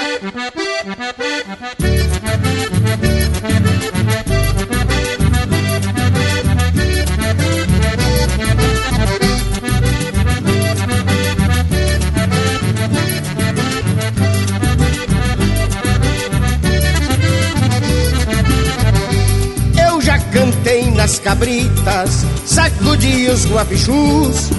[21.23, 24.51] Cabritas, sacudi os guapichus.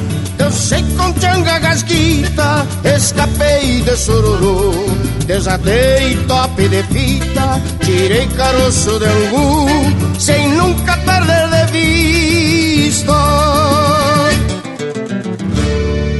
[0.51, 4.73] Sei com tchanga gasguita, escapei de sururu.
[5.27, 9.67] Desatei top de fita, tirei caroço de angu,
[10.19, 11.81] sem nunca perder de
[12.91, 13.13] vista.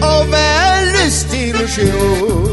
[0.03, 2.52] O velho estilo chegou.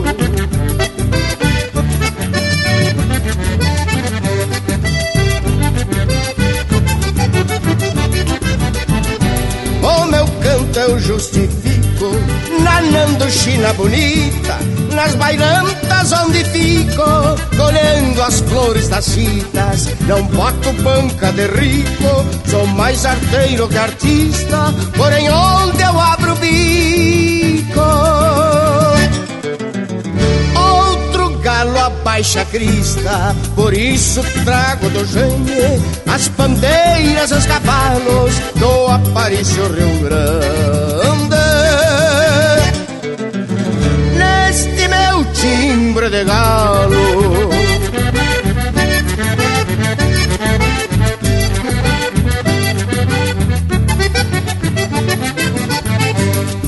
[13.59, 14.57] China bonita,
[14.93, 17.03] nas bailantas onde fico,
[17.57, 19.87] colhendo as flores das citas.
[20.07, 26.35] Não boto banca de rico, sou mais arteiro que artista, porém onde eu abro o
[26.35, 27.81] bico.
[30.57, 38.87] Outro galo abaixa a crista, por isso trago do gênio as bandeiras, os cavalos do
[38.87, 40.78] Aparício Rio Grande.
[46.09, 47.49] De galo.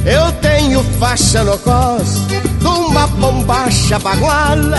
[0.05, 2.17] Eu tenho faixa no cos,
[2.63, 4.77] uma bombacha baguala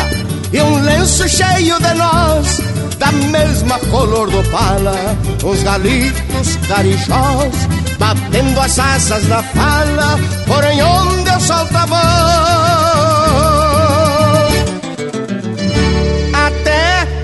[0.53, 2.61] e um lenço cheio de nós,
[2.99, 11.31] da mesma color do pala, uns galitos carijós, batendo as asas na fala, porém onde
[11.31, 12.72] eu solto a mão,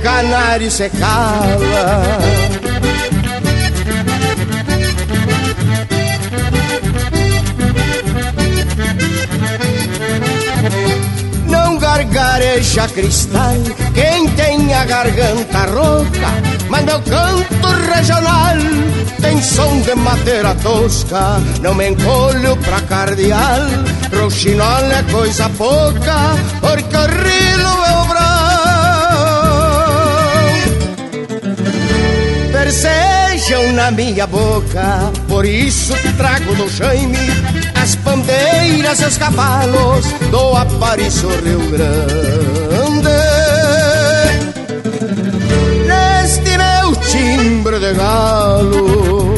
[0.09, 2.19] canário se cala.
[11.47, 13.57] Não gargareja cristal
[13.95, 16.31] quem tem a garganta rouca,
[16.71, 18.57] mas meu canto regional
[19.21, 21.39] tem som de madeira tosca.
[21.61, 23.61] Não me encolho pra cardeal,
[24.19, 26.17] roxinol é coisa pouca,
[26.61, 28.08] porque o rilo é o
[33.49, 37.17] Persejam na minha boca, por isso trago no Jaime
[37.81, 43.09] as bandeiras os cavalos do Aparício Rio Grande.
[45.87, 49.35] Neste meu timbre de galo.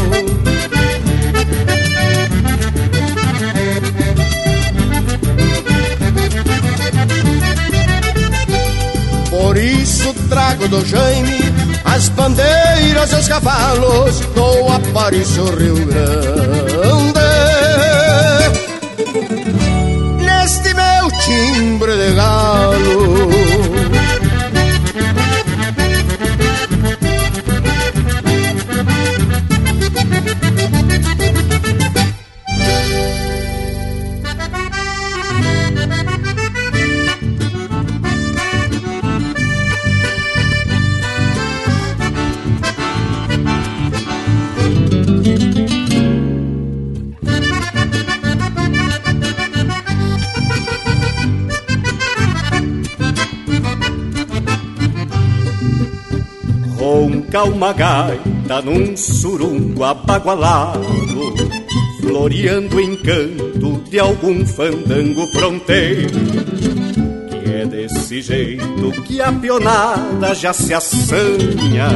[9.31, 17.21] Por isso trago do Jaime as bandeiras e os cavalos do Aparício Rio Grande.
[20.25, 23.40] Neste meu timbre de galo.
[57.43, 60.81] Uma gaita num surungo abagualado
[62.01, 66.21] Floreando o encanto de algum fandango fronteiro
[67.31, 71.89] Que é desse jeito que a pionada já se assanha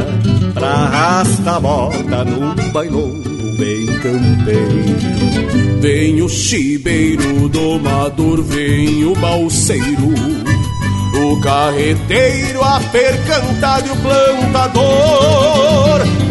[0.52, 5.80] Pra arrastar a moda num bailongo bem campeiro.
[5.80, 10.43] Vem o chibeiro, domador, vem o balseiro
[11.24, 14.84] o carreteiro, a percantada e o plantador.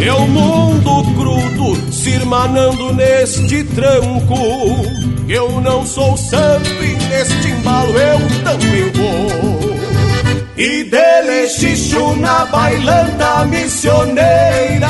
[0.02, 4.36] É o mundo crudo se irmanando neste tranco.
[5.28, 9.74] Eu não sou santo e neste embalo eu também vou.
[10.56, 14.88] E dele xixo na bailanta missioneira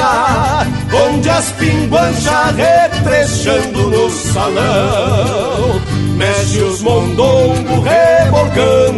[0.91, 5.81] Onde as pinguanchas retrechando no salão
[6.15, 7.83] Mexe os mondongos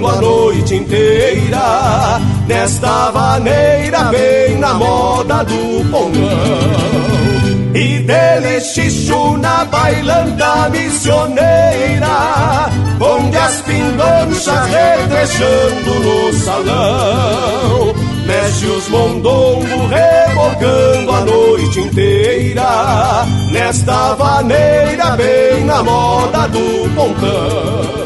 [0.08, 2.22] a noite inteira.
[2.48, 7.72] Nesta vaneira bem na moda do pongão.
[7.74, 12.70] E dele xixo na bailanta missioneira
[13.02, 25.16] Onde as pindonchas retrechando no salão Mexe os mondongos rebolcando a noite inteira Nesta vaneira
[25.16, 28.05] bem na moda do pontão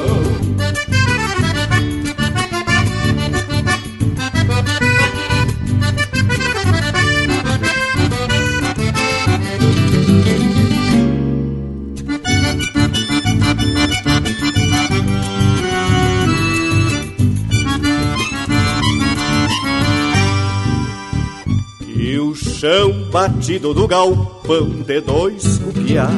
[22.60, 26.10] chão batido do galpão de dois cupiá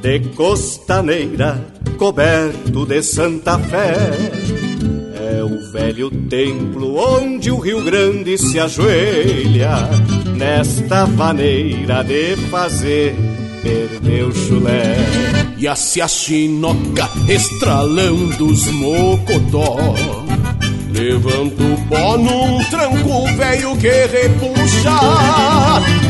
[0.00, 1.60] De costaneira
[1.98, 4.08] coberto de Santa Fé
[5.20, 9.88] É o velho templo onde o Rio Grande se ajoelha
[10.36, 13.16] Nesta maneira de fazer
[13.64, 14.96] perder o chulé
[15.58, 19.76] e a chinoca estralando os mocotó.
[20.92, 24.98] Levanto o pó num tranco velho que repuxa.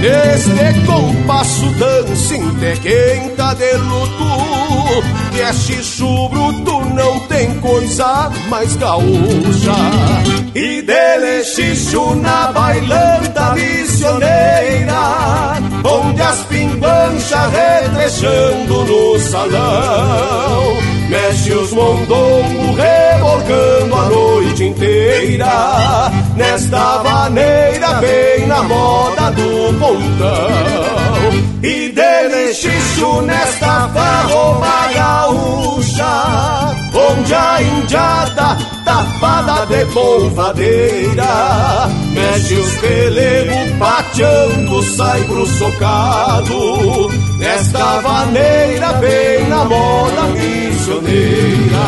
[0.00, 2.34] Neste compasso dança
[2.82, 5.02] quem tá de luto.
[5.32, 9.76] Que é xixo bruto, não tem coisa mais gaúcha.
[10.54, 14.92] E dele xixo na bailanta missioneira
[15.84, 26.10] Onde as pimbanchas retrechando no salão Mexe os mondongos rebolcando a noite inteira.
[26.34, 30.48] Nesta maneira bem na moda do pontão.
[31.62, 32.54] E dele
[33.26, 45.46] nesta farroba gaúcha Onde a indiada tapada de polvadeira Mexe os pelegos pateando, sai pro
[45.46, 47.10] socado.
[47.38, 51.86] Nesta maneira bem na moda missioneira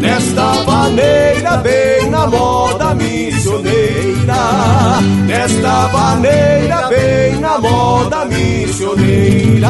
[0.00, 4.36] Nesta maneira bem na moda missioneira
[5.26, 9.68] Nesta maneira bem na moda missioneira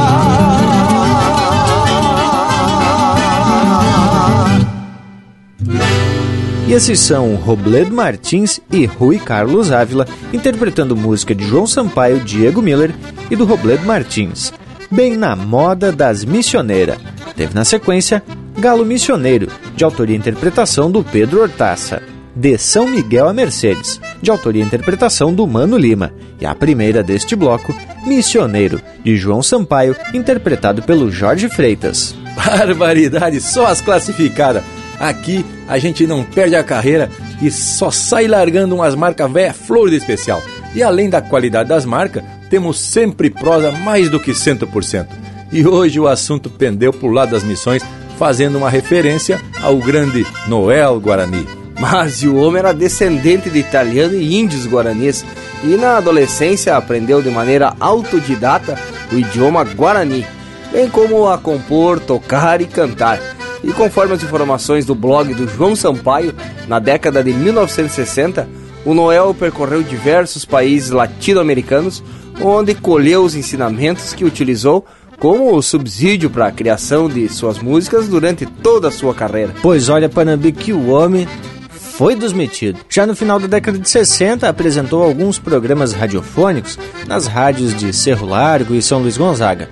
[6.66, 12.60] E esses são Robledo Martins e Rui Carlos Ávila interpretando música de João Sampaio, Diego
[12.60, 12.92] Miller
[13.30, 14.52] e do Robledo Martins,
[14.90, 16.98] Bem na Moda das Missioneira.
[17.36, 18.22] Teve na sequência
[18.58, 22.02] Galo Missioneiro, de autoria e interpretação do Pedro Hortaça.
[22.34, 26.12] De São Miguel a Mercedes, de autoria e interpretação do Mano Lima.
[26.40, 32.14] E a primeira deste bloco, Missioneiro, de João Sampaio, interpretado pelo Jorge Freitas.
[32.34, 34.62] Barbaridade, só as classificadas.
[34.98, 39.90] Aqui a gente não perde a carreira e só sai largando umas marcas velha flor
[39.90, 40.42] de especial.
[40.74, 45.06] E além da qualidade das marcas, temos sempre prosa mais do que 100%.
[45.52, 47.82] E hoje o assunto pendeu pro lado das missões,
[48.18, 51.46] fazendo uma referência ao grande Noel Guarani.
[51.78, 55.24] Mas o homem era descendente de italiano e índios guaranis,
[55.62, 58.78] e na adolescência aprendeu de maneira autodidata
[59.12, 60.26] o idioma guarani,
[60.72, 63.20] bem como a compor, tocar e cantar.
[63.64, 66.34] E conforme as informações do blog do João Sampaio,
[66.68, 68.48] na década de 1960,
[68.84, 72.02] o Noel percorreu diversos países latino-americanos,
[72.40, 74.86] onde colheu os ensinamentos que utilizou
[75.18, 79.54] como subsídio para a criação de suas músicas durante toda a sua carreira.
[79.62, 81.26] Pois olha, Panambi, que o homem
[81.70, 82.82] foi dos metidos.
[82.90, 86.78] Já no final da década de 60, apresentou alguns programas radiofônicos
[87.08, 89.70] nas rádios de Cerro Largo e São Luís Gonzaga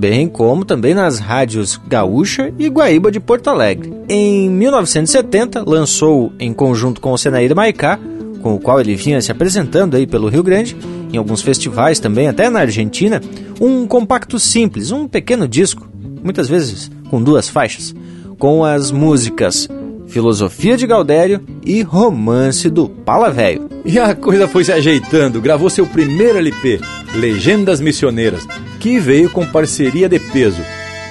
[0.00, 3.92] bem como também nas rádios Gaúcha e Guaíba de Porto Alegre.
[4.08, 8.00] Em 1970, lançou, em conjunto com o Senaíra Maicá,
[8.40, 10.74] com o qual ele vinha se apresentando aí pelo Rio Grande,
[11.12, 13.20] em alguns festivais também, até na Argentina,
[13.60, 15.86] um compacto simples, um pequeno disco,
[16.24, 17.94] muitas vezes com duas faixas,
[18.38, 19.68] com as músicas
[20.10, 23.70] Filosofia de Gaudério e Romance do Pala Velho.
[23.84, 26.80] E a coisa foi se ajeitando, gravou seu primeiro LP,
[27.14, 28.46] Legendas Missioneiras,
[28.80, 30.60] que veio com parceria de peso.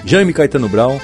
[0.05, 0.99] Jaime Caetano Brown,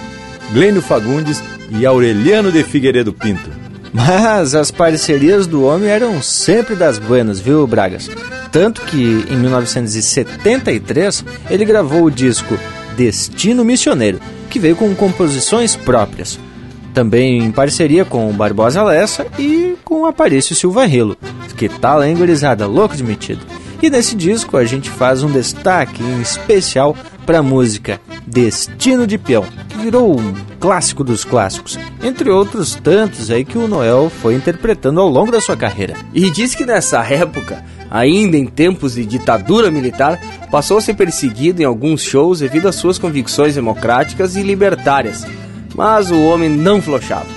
[0.52, 1.41] Glênio Fagundes
[1.72, 3.50] e Aureliano de Figueiredo Pinto.
[3.93, 8.10] Mas as parcerias do homem eram sempre das buenas, viu, Bragas?
[8.52, 12.58] Tanto que em 1973 ele gravou o disco
[12.98, 14.20] Destino Missioneiro,
[14.50, 16.38] que veio com composições próprias.
[16.96, 21.18] Também em parceria com o Barbosa Lessa e com o Aparício Silva Rilo.
[21.58, 22.66] Que tal, hein, gurizada?
[22.66, 23.46] Louco de metido.
[23.82, 29.18] E nesse disco a gente faz um destaque em especial para a música Destino de
[29.18, 34.34] Peão, que virou um clássico dos clássicos, entre outros tantos aí que o Noel foi
[34.34, 35.96] interpretando ao longo da sua carreira.
[36.14, 40.18] E diz que nessa época, ainda em tempos de ditadura militar,
[40.50, 45.26] passou a ser perseguido em alguns shows devido às suas convicções democráticas e libertárias.
[45.76, 47.28] Mas o homem não flochava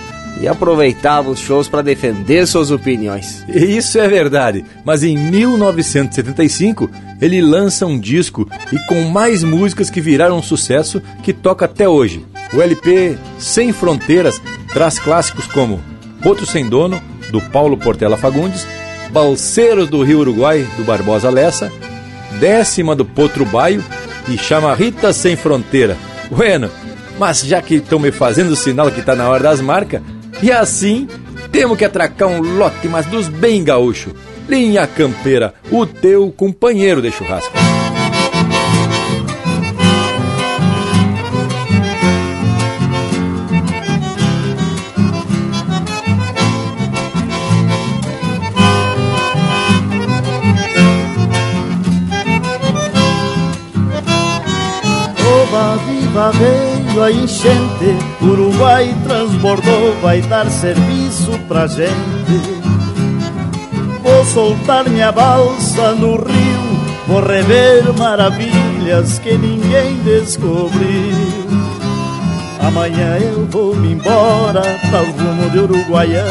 [0.40, 3.44] e aproveitava os shows para defender suas opiniões.
[3.48, 10.00] Isso é verdade, mas em 1975 ele lança um disco e com mais músicas que
[10.00, 12.24] viraram um sucesso que toca até hoje.
[12.52, 14.40] O LP Sem Fronteiras
[14.72, 15.80] traz clássicos como
[16.22, 18.66] Potro Sem Dono, do Paulo Portela Fagundes,
[19.10, 21.72] Balseiros do Rio Uruguai, do Barbosa Lessa,
[22.38, 23.84] Décima do Potro Baio
[24.28, 25.96] e Chamarrita Sem Fronteira.
[26.30, 26.70] Bueno,
[27.18, 30.00] mas já que estão me fazendo o sinal que está na hora das marcas,
[30.42, 31.08] e assim,
[31.50, 34.14] temos que atracar um lote, mas dos bem gaúcho.
[34.48, 37.52] Linha Campeira, o teu companheiro de churrasco.
[55.42, 62.58] Oba, viva viva veio a enchente, Uruguai transbordou, vai dar serviço pra gente.
[64.02, 71.48] Vou soltar minha balsa no rio, vou rever maravilhas que ninguém descobriu.
[72.60, 76.30] Amanhã eu vou me embora para o rumo de Uruguaiana,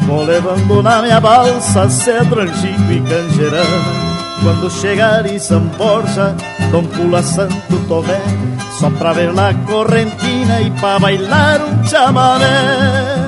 [0.00, 4.03] vou levando na minha balsa cedro, angico e canjerana.
[4.44, 6.36] Quando chegar em São Borja,
[6.70, 7.54] Dom Pula Santo
[7.88, 8.20] Tomé
[8.78, 13.24] Só pra ver la correntina e pra bailar um chamamé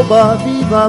[0.00, 0.88] Oba viva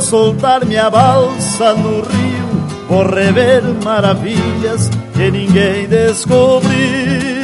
[0.00, 7.39] Soltar minha balsa no rio, vou rever maravilhas que ninguém descobriu.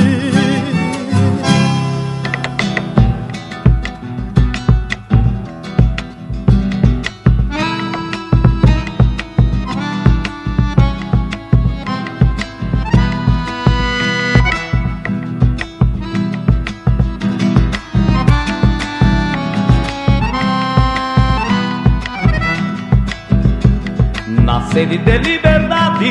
[24.77, 26.07] Sede de liberdade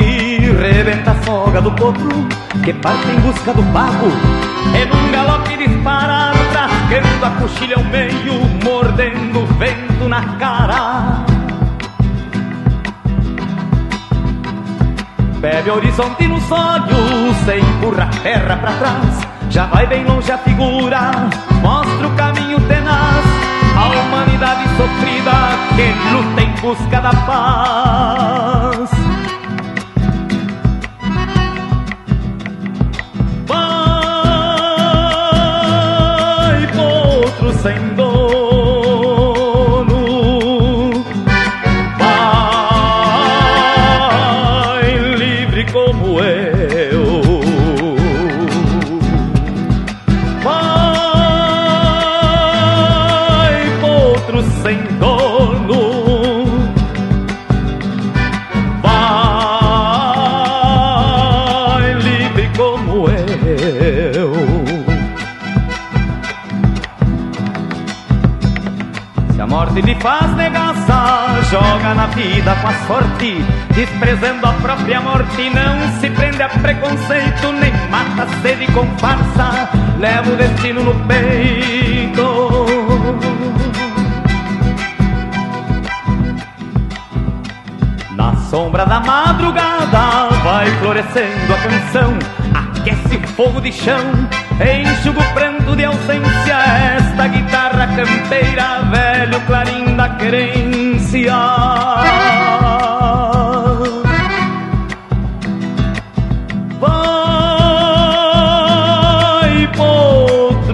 [0.58, 2.10] Rebenta a soga do potro
[2.64, 4.08] Que parte em busca do pago.
[4.74, 11.24] E num galope disparado Trasqueando a coxilha ao meio Mordendo o vento na cara.
[15.38, 19.26] Bebe horizonte nos olhos Se empurra a terra pra trás.
[19.48, 21.12] Já vai bem longe a figura
[21.62, 22.58] Mostra o caminho
[23.76, 25.32] a humanidade sofrida
[25.76, 28.65] que luta em busca da paz.
[72.66, 73.44] A sorte,
[73.74, 79.70] desprezando a própria morte, não se prende a preconceito, nem mata a sede com farsa,
[79.98, 82.66] leva o destino no peito.
[88.16, 92.18] Na sombra da madrugada vai florescendo a canção,
[92.52, 94.02] aquece o fogo de chão,
[94.60, 96.56] enxuga o pranto de ausência.
[96.96, 101.34] Esta guitarra campeira, velho clarim da querência.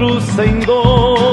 [0.02, 1.31] Potro sem dono,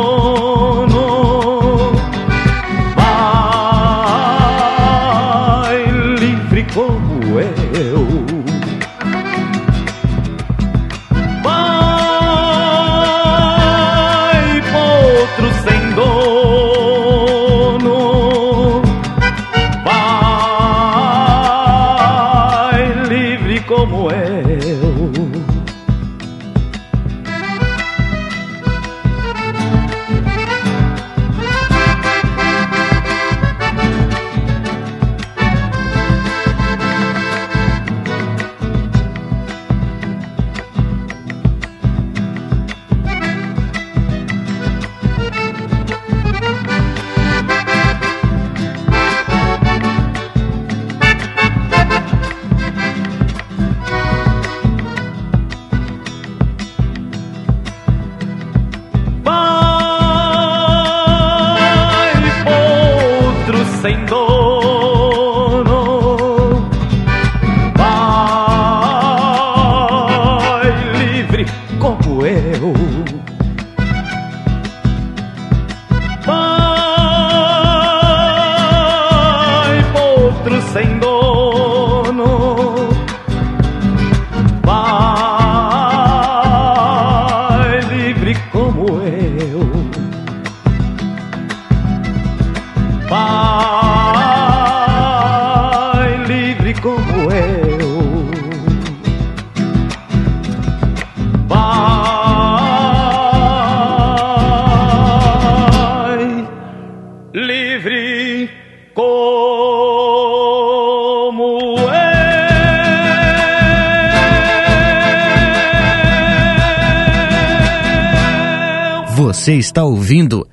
[119.49, 120.47] Você está ouvindo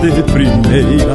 [0.00, 1.14] de primeira.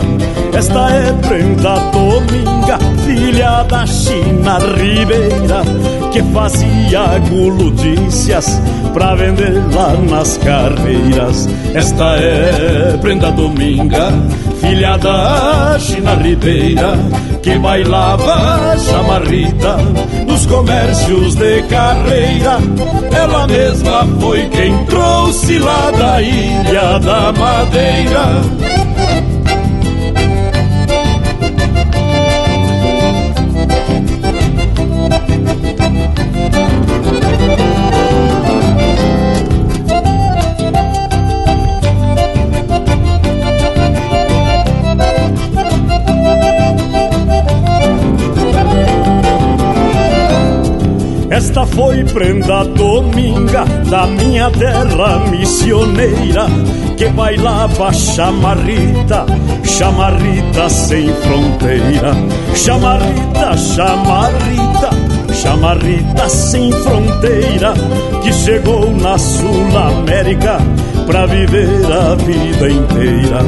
[0.53, 5.63] Esta é prenda dominga, filha da China Ribeira,
[6.11, 8.61] que fazia guludícias
[8.93, 11.47] pra vender lá nas carreiras.
[11.73, 14.11] Esta é prenda dominga,
[14.59, 16.97] filha da China Ribeira,
[17.41, 19.77] que bailava chamarrita
[20.27, 22.59] nos comércios de carreira.
[23.11, 28.72] Ela mesma foi quem trouxe lá da Ilha da Madeira.
[52.13, 56.45] Prenda dominga da minha terra missioneira
[56.95, 59.25] que bailava chamarrita,
[59.65, 62.13] chamarrita sem fronteira.
[62.55, 64.72] Chamarrita, chamarrita,
[65.43, 67.73] chamarrita sem fronteira
[68.23, 70.57] que chegou na Sul América
[71.05, 73.39] pra viver a vida inteira.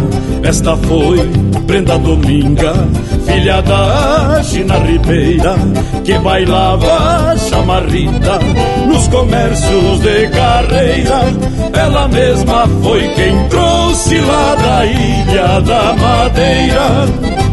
[0.44, 1.18] Esta foi
[1.66, 2.74] prenda dominga,
[3.26, 5.56] filha da China Ribeira,
[6.04, 8.40] que bailava chamarrita
[8.88, 11.22] nos comércios de carreira.
[11.74, 17.45] Ela mesma foi quem trouxe lá da Ilha da Madeira.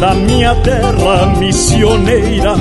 [0.00, 2.54] Da minha terra missioneira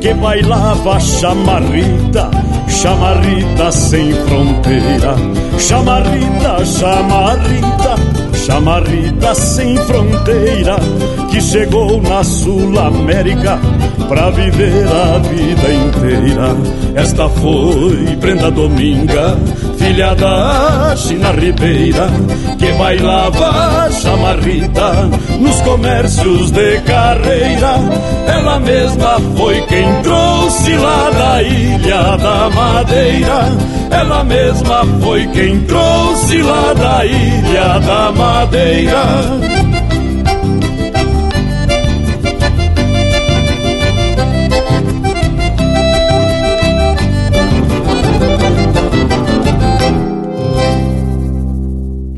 [0.00, 2.30] que bailava chamarrita,
[2.68, 5.14] chamarrita sem fronteira.
[5.58, 7.96] Chamarrita, chamarrita,
[8.34, 10.76] chamarrita sem fronteira
[11.30, 13.58] que chegou na Sul América
[14.08, 16.56] pra viver a vida inteira.
[16.94, 19.36] Esta foi prenda dominga,
[19.86, 22.08] filha da China Ribeira,
[22.58, 24.92] que bailava chamarrita
[25.38, 27.78] nos comércios de carreira.
[28.26, 33.52] Ela mesma foi quem trouxe lá da Ilha da Madeira.
[33.90, 39.65] Ela mesma foi quem trouxe lá da Ilha da Madeira.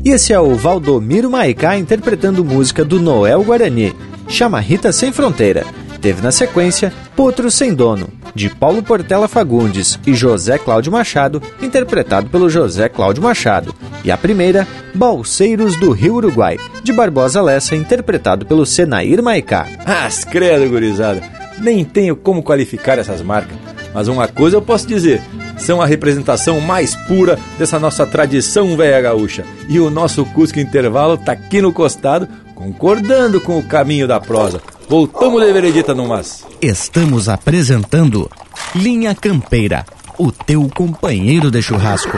[0.09, 3.95] E esse é o Valdomiro Maicá interpretando música do Noel Guarani,
[4.27, 5.63] Chama Rita Sem Fronteira.
[6.01, 12.27] Teve na sequência Potro Sem Dono, de Paulo Portela Fagundes e José Cláudio Machado, interpretado
[12.27, 13.75] pelo José Cláudio Machado.
[14.03, 19.67] E a primeira, Balseiros do Rio Uruguai, de Barbosa Lessa, interpretado pelo Senair Maicá.
[19.85, 21.21] As credo, gurizada.
[21.59, 23.55] Nem tenho como qualificar essas marcas.
[23.93, 25.21] Mas uma coisa eu posso dizer:
[25.59, 29.45] são a representação mais pura dessa nossa tradição velha gaúcha.
[29.67, 34.61] E o nosso Cusco Intervalo tá aqui no costado, concordando com o caminho da prosa.
[34.87, 36.45] Voltamos de veredita no mas.
[36.61, 38.29] Estamos apresentando
[38.75, 39.85] Linha Campeira,
[40.17, 42.17] o teu companheiro de churrasco.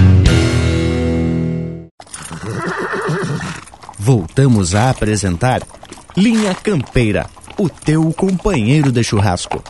[3.97, 5.61] Voltamos a apresentar
[6.17, 7.27] Linha Campeira,
[7.57, 9.63] o teu companheiro de churrasco.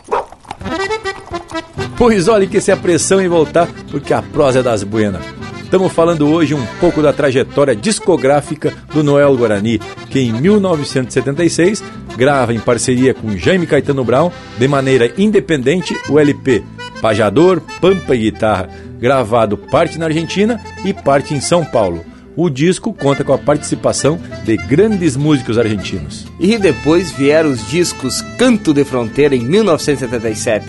[1.96, 5.22] Pois olhe que se a pressão em voltar, porque a prosa é das buenas.
[5.62, 9.78] Estamos falando hoje um pouco da trajetória discográfica do Noel Guarani,
[10.10, 11.82] que em 1976
[12.16, 16.62] grava em parceria com Jaime Caetano Brown, de maneira independente, o LP
[17.00, 18.68] Pajador, Pampa e Guitarra,
[18.98, 24.18] gravado parte na Argentina e parte em São Paulo o disco conta com a participação
[24.44, 26.26] de grandes músicos argentinos.
[26.38, 30.66] E depois vieram os discos Canto de Fronteira em 1977.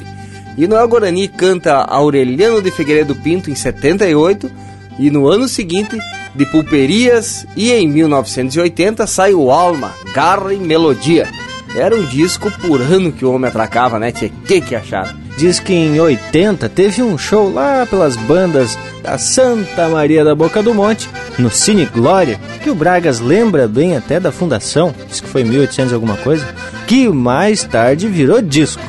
[0.57, 4.51] E Noel Guarani canta Aureliano de Figueiredo Pinto em 78
[4.99, 5.97] e no ano seguinte
[6.35, 11.27] de Pulperias e em 1980 sai o Alma, Garra e Melodia.
[11.75, 14.11] Era um disco por ano que o homem atracava, né?
[14.11, 15.15] Tchê, que que acharam?
[15.37, 20.61] Diz que em 80 teve um show lá pelas bandas da Santa Maria da Boca
[20.61, 25.27] do Monte, no Cine Glória, que o Bragas lembra bem até da fundação, diz que
[25.27, 26.45] foi 1800 alguma coisa,
[26.87, 28.83] que mais tarde virou disco,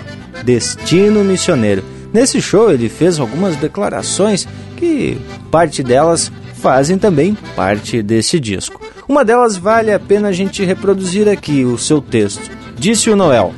[0.44, 1.82] Destino Missioneiro.
[2.12, 5.18] Nesse show ele fez algumas declarações que
[5.50, 8.80] parte delas fazem também parte desse disco.
[9.08, 12.50] Uma delas vale a pena a gente reproduzir aqui o seu texto.
[12.76, 13.52] Disse o Noel: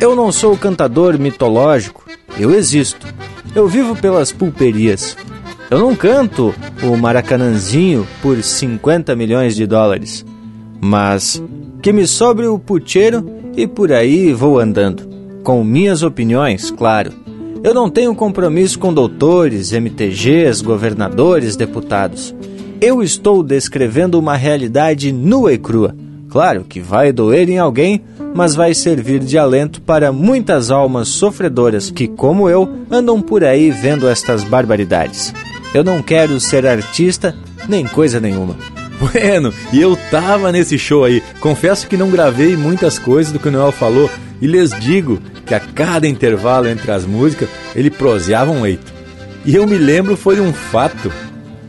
[0.00, 2.04] Eu não sou cantador mitológico,
[2.38, 3.06] eu existo.
[3.54, 5.16] Eu vivo pelas pulperias.
[5.74, 6.54] Eu não canto
[6.84, 10.24] o Maracanãzinho por 50 milhões de dólares,
[10.80, 11.42] mas
[11.82, 15.02] que me sobre o puteiro e por aí vou andando,
[15.42, 17.12] com minhas opiniões, claro.
[17.64, 22.32] Eu não tenho compromisso com doutores, MTGs, governadores, deputados.
[22.80, 25.92] Eu estou descrevendo uma realidade nua e crua.
[26.28, 28.00] Claro que vai doer em alguém,
[28.32, 33.72] mas vai servir de alento para muitas almas sofredoras que, como eu, andam por aí
[33.72, 35.34] vendo estas barbaridades.
[35.74, 37.34] Eu não quero ser artista
[37.68, 38.56] nem coisa nenhuma.
[39.00, 41.20] Bueno, e eu tava nesse show aí.
[41.40, 44.08] Confesso que não gravei muitas coisas do que o Noel falou
[44.40, 48.94] e lhes digo que a cada intervalo entre as músicas ele proseava um leito.
[49.44, 51.12] E eu me lembro foi um fato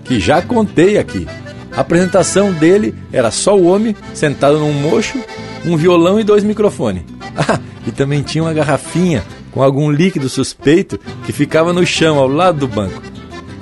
[0.03, 1.28] que já contei aqui.
[1.76, 5.20] A apresentação dele era só o homem sentado num mocho,
[5.66, 7.03] um violão e dois microfones.
[7.38, 12.30] Ah, e também tinha uma garrafinha com algum líquido suspeito que ficava no chão ao
[12.30, 13.01] lado do banco.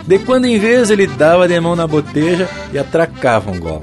[0.07, 3.81] De quando em vez ele dava de mão na boteja e atracava um gol.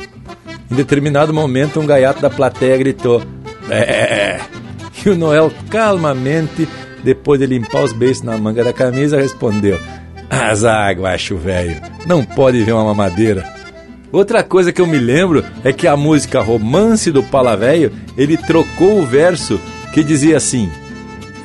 [0.70, 3.22] Em determinado momento, um gaiato da plateia gritou:
[3.70, 4.40] É!
[5.04, 6.68] E o Noel, calmamente,
[7.02, 9.78] depois de limpar os beijos na manga da camisa, respondeu:
[10.28, 13.44] Azar, acho velho, não pode ver uma mamadeira.
[14.12, 19.00] Outra coisa que eu me lembro é que a música Romance do Palavéio, ele trocou
[19.00, 19.60] o verso
[19.94, 20.70] que dizia assim: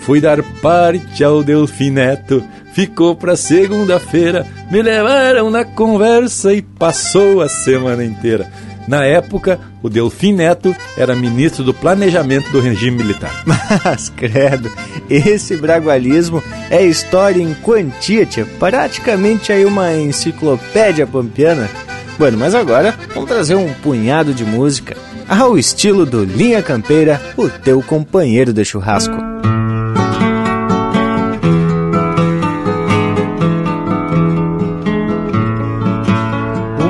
[0.01, 2.43] Fui dar parte ao Delfineto,
[2.75, 8.51] ficou pra segunda-feira, me levaram na conversa e passou a semana inteira.
[8.85, 13.31] Na época, o Delfim Neto era ministro do planejamento do regime militar.
[13.83, 14.69] Mas, credo,
[15.09, 18.45] esse bragualismo é história em quantia, tia.
[18.59, 21.69] praticamente aí uma enciclopédia pampiana.
[22.19, 24.95] Bueno, mas agora vamos trazer um punhado de música
[25.27, 29.34] ao estilo do Linha Campeira, o teu companheiro de churrasco.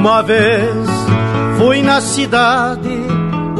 [0.05, 0.87] Uma vez
[1.57, 2.95] fui na cidade,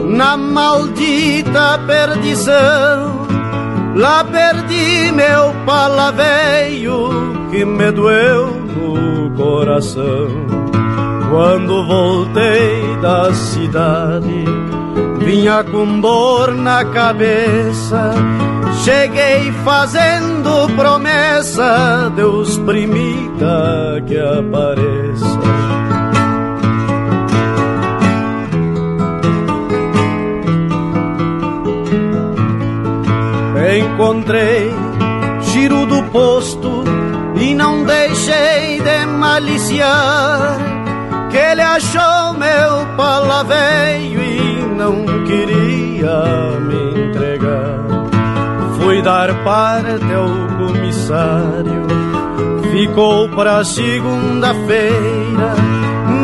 [0.06, 3.26] na maldita perdição.
[3.96, 7.10] Lá perdi meu palaveio
[7.50, 10.28] que me doeu no coração.
[11.32, 14.46] Quando voltei da cidade,
[15.26, 18.14] vinha com dor na cabeça.
[18.84, 25.75] Cheguei fazendo promessa, Deus primita que apareça.
[41.32, 47.86] Que ele achou meu palaveio e não queria me entregar.
[48.80, 51.88] Fui dar parte ao comissário,
[52.72, 55.56] ficou para segunda-feira.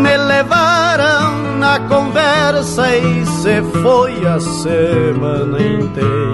[0.03, 6.30] Me levaram na conversa e se foi a semana inteira.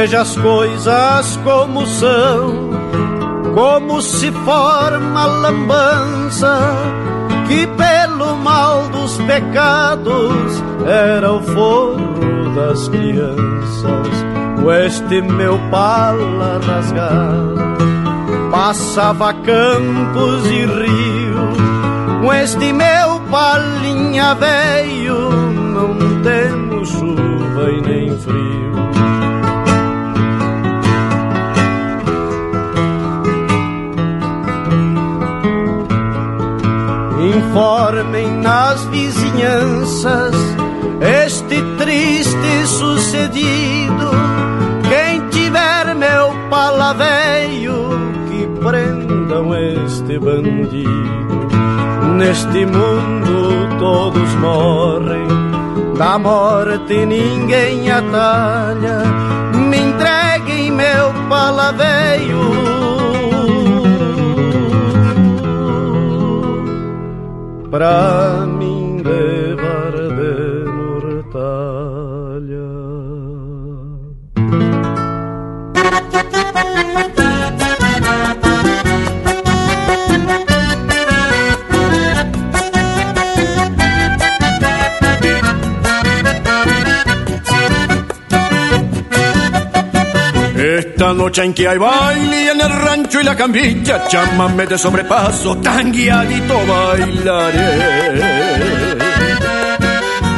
[0.00, 2.70] Veja as coisas como são,
[3.54, 6.58] como se forma a lambança,
[7.46, 14.24] que pelo mal dos pecados era o forro das crianças.
[14.64, 17.56] O este meu pala rasgado
[18.50, 21.58] passava campos e rios,
[22.22, 28.59] com este meu palinha veio, não temos chuva e nem frio.
[37.50, 40.34] Informem nas vizinhanças
[41.00, 44.10] este triste sucedido.
[44.88, 47.90] Quem tiver meu palaveio,
[48.28, 51.50] que prendam este bandido.
[52.16, 55.26] Neste mundo todos morrem,
[55.98, 59.02] da morte ninguém atalha.
[59.54, 62.69] Me entreguem meu palaveio
[67.70, 68.39] pra
[91.30, 95.92] noche en que hay baile en el rancho y la camilla, chámame de sobrepaso, tan
[95.92, 98.18] guiadito bailaré.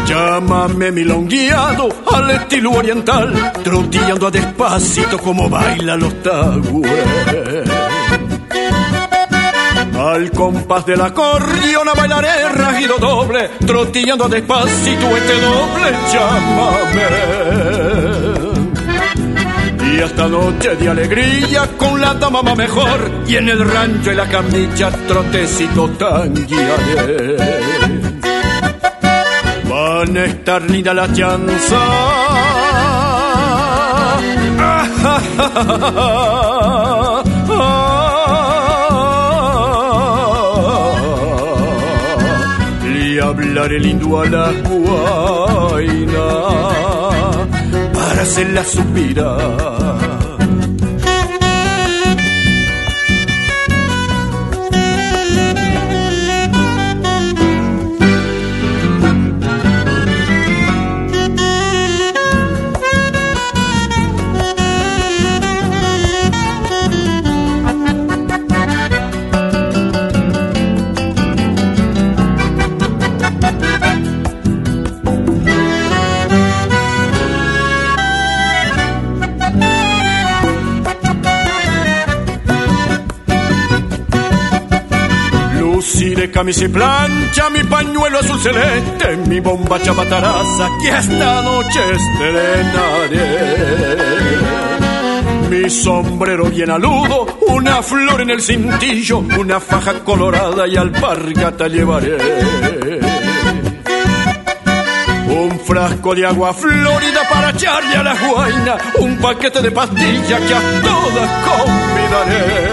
[0.07, 6.91] Llámame milongueado al estilo oriental, trotillando a despacito como baila los tagües.
[9.99, 17.62] Al compás del acordeón a bailaré rajido doble, trotillando a despacito este doble, llámame.
[19.93, 24.27] Y esta noche de alegría con la dama mejor y en el rancho y la
[24.27, 27.37] camilla trotecito tan guiaré.
[29.69, 31.83] Van a estar linda la chanza.
[42.95, 46.27] Le hablaré lindo a la guaina
[47.93, 49.82] para hacerla suspirar.
[86.33, 93.53] Camisa y plancha, mi pañuelo azul celeste, mi bomba chabataraza, que esta noche estrenaré.
[95.51, 102.17] Mi sombrero bien aludo, una flor en el cintillo, una faja colorada y alpargata llevaré.
[105.29, 110.55] Un frasco de agua florida para echarle a la guaina, un paquete de pastillas que
[110.55, 112.72] a todas convidaré.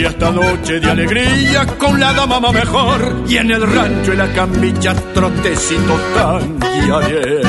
[0.00, 4.32] Y esta noche de alegría con la dama mejor y en el rancho y la
[4.32, 7.42] camilla trotecito tan guiaré.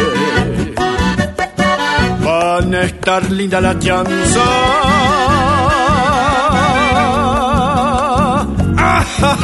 [2.25, 4.41] Van a estar linda la chanza.
[8.77, 9.37] Ah, ja,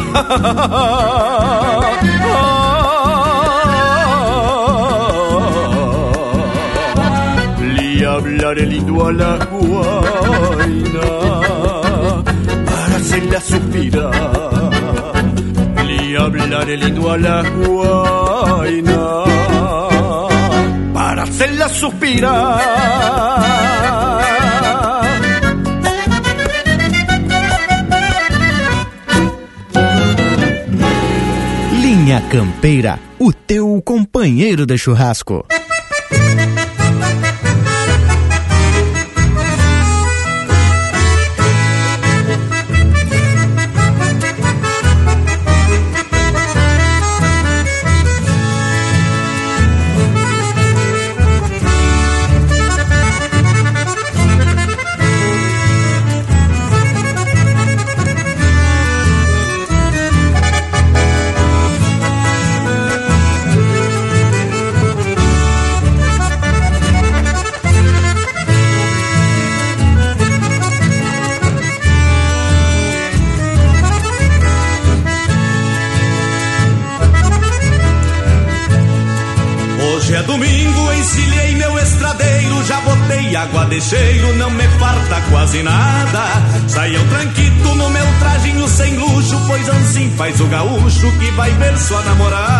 [7.73, 11.07] Le hablaré lindo a la guaina
[13.07, 14.11] hacerla suspirar.
[15.85, 19.23] Le hablaré lindo a la guaina
[20.93, 22.59] para hacerla suspirar.
[31.81, 35.45] Linha Campeira, o teu companheiro de churrasco.
[83.87, 86.25] Cheiro, não me farta quase nada.
[86.67, 91.51] Saia o tranquito no meu trajinho sem luxo, pois assim faz o gaúcho que vai
[91.51, 92.56] ver sua namorada.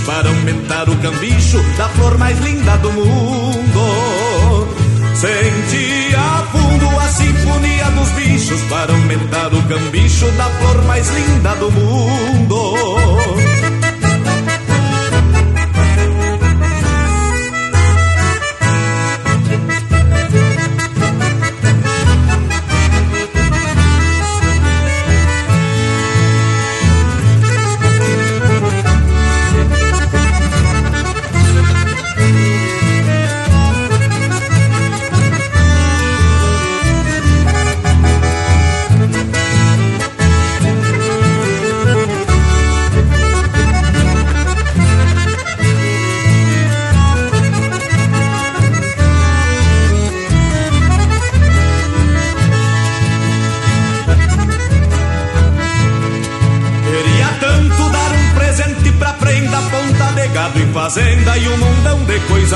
[0.00, 4.68] Para aumentar o cambicho da flor mais linda do mundo.
[5.14, 11.70] Sentia fundo a sinfonia dos bichos para aumentar o cambicho da flor mais linda do
[11.70, 13.51] mundo.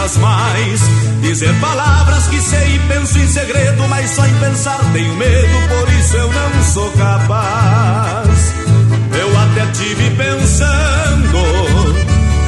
[0.07, 0.81] Coisas mais.
[1.21, 5.93] Dizer palavras que sei e penso em segredo, mas só em pensar tenho medo, por
[5.95, 8.55] isso eu não sou capaz.
[9.19, 11.39] Eu até tive pensando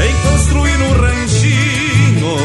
[0.01, 2.37] em construir um ranchinho,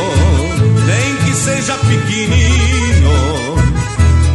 [0.88, 3.14] nem que seja pequenininho.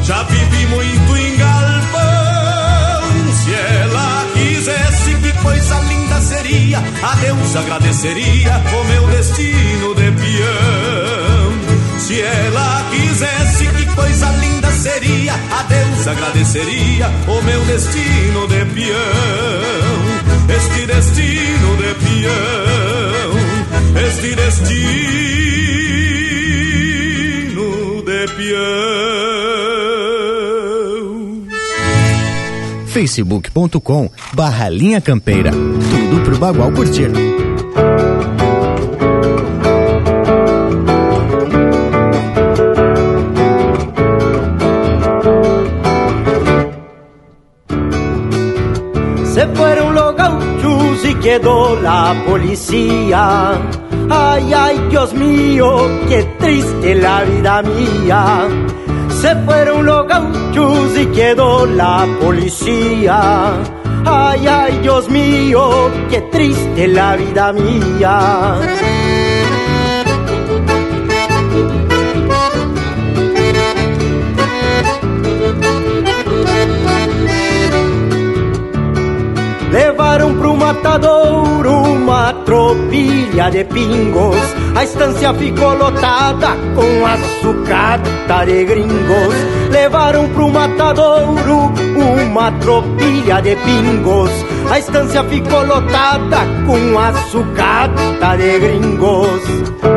[0.05, 8.63] Já vivi muito em galpão, se ela quisesse que coisa linda seria, a Deus agradeceria
[8.73, 10.68] o meu destino de peão.
[12.09, 18.97] Se ela quisesse que coisa linda seria, a Deus agradeceria o meu destino de peão.
[20.57, 23.37] Este destino de peão,
[24.07, 24.79] este destino
[28.07, 28.89] de peão.
[32.87, 35.51] facebook.com barra linha campeira.
[35.53, 37.11] Tudo pro Bagual curtir.
[51.29, 53.61] Quedó la policía.
[54.09, 55.69] Ay, ay, Dios mío,
[56.09, 58.49] qué triste la vida mía.
[59.11, 63.19] Se fueron los gauchos y quedó la policía.
[64.07, 68.57] Ay, ay, Dios mío, qué triste la vida mía.
[80.09, 84.39] Levaram pro matadouro uma tropilha de pingos.
[84.75, 89.35] A estância ficou lotada com açucata de gringos.
[89.71, 91.71] Levaram pro matadouro
[92.01, 94.31] uma tropilha de pingos.
[94.71, 99.88] A estância ficou lotada com açucata de gringos.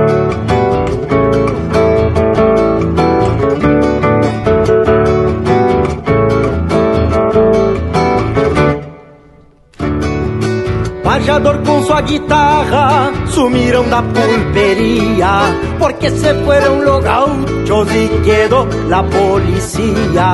[11.22, 19.04] Pajador con su guitarra sumieron da pulpería porque se fueron los gauchos y quedó la
[19.04, 20.34] policía.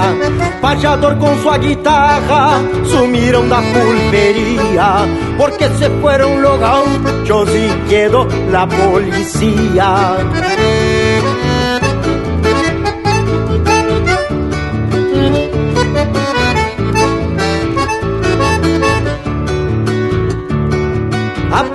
[0.61, 5.05] Pajador con su guitarra sumieron da pulpería
[5.37, 10.15] porque se fueron los gauchos y quedó la policía.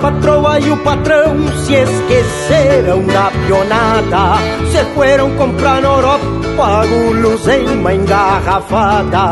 [0.03, 4.37] Patroa e o patrão se esqueceram da pionada
[4.69, 9.29] Se fueron comprar na Europa guloseima engarrafada.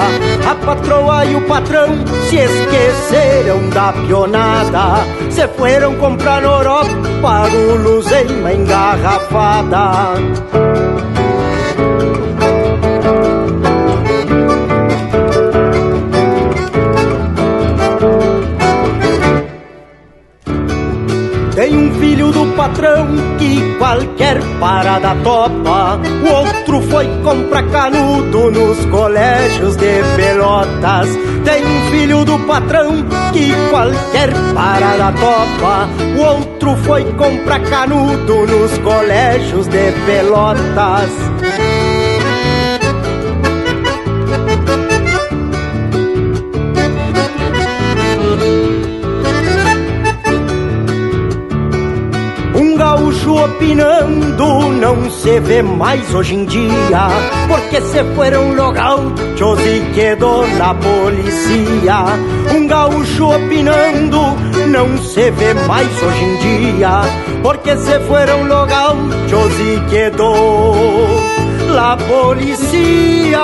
[0.50, 1.90] A patroa e o patrão
[2.30, 10.14] se esqueceram da pionada Se fueron comprar na Europa guloseima engarrafada
[10.54, 10.71] Tem um
[22.82, 26.00] patrão que qualquer parada topa.
[26.24, 31.08] O outro foi comprar canudo nos colégios de Pelotas.
[31.46, 35.90] Tem um filho do patrão que qualquer parada topa.
[36.18, 41.81] O outro foi comprar canudo nos colégios de Pelotas.
[53.44, 57.08] Opinando não se vê mais hoje em dia,
[57.48, 62.06] porque se fueron los gauchos e quedou na polícia.
[62.56, 64.22] Um gaúcho opinando
[64.68, 67.02] não se vê mais hoje em dia,
[67.42, 70.76] porque se fueron los gauchos e quedou
[71.70, 73.40] la polícia.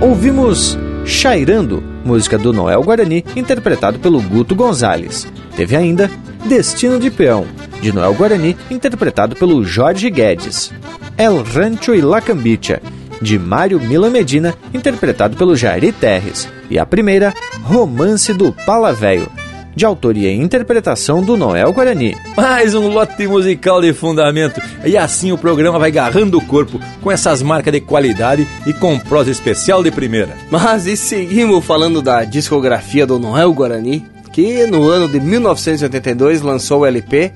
[0.00, 5.26] Ouvimos Chairando, música do Noel Guarani, interpretado pelo Guto Gonzalez.
[5.54, 6.10] Teve ainda
[6.46, 7.46] Destino de Peão,
[7.80, 10.72] de Noel Guarani, interpretado pelo Jorge Guedes.
[11.16, 12.80] El Rancho e La Cambicha,
[13.20, 16.48] de Mário Mila Medina, interpretado pelo Jairi Terres.
[16.70, 19.28] E a primeira, Romance do Palavéio,
[19.74, 22.16] de autoria e interpretação do Noel Guarani.
[22.36, 24.60] Mais um lote musical de fundamento.
[24.84, 28.98] E assim o programa vai garrando o corpo com essas marcas de qualidade e com
[28.98, 30.36] prosa especial de primeira.
[30.50, 36.80] Mas e seguimos falando da discografia do Noel Guarani, que no ano de 1982 lançou
[36.80, 37.32] o LP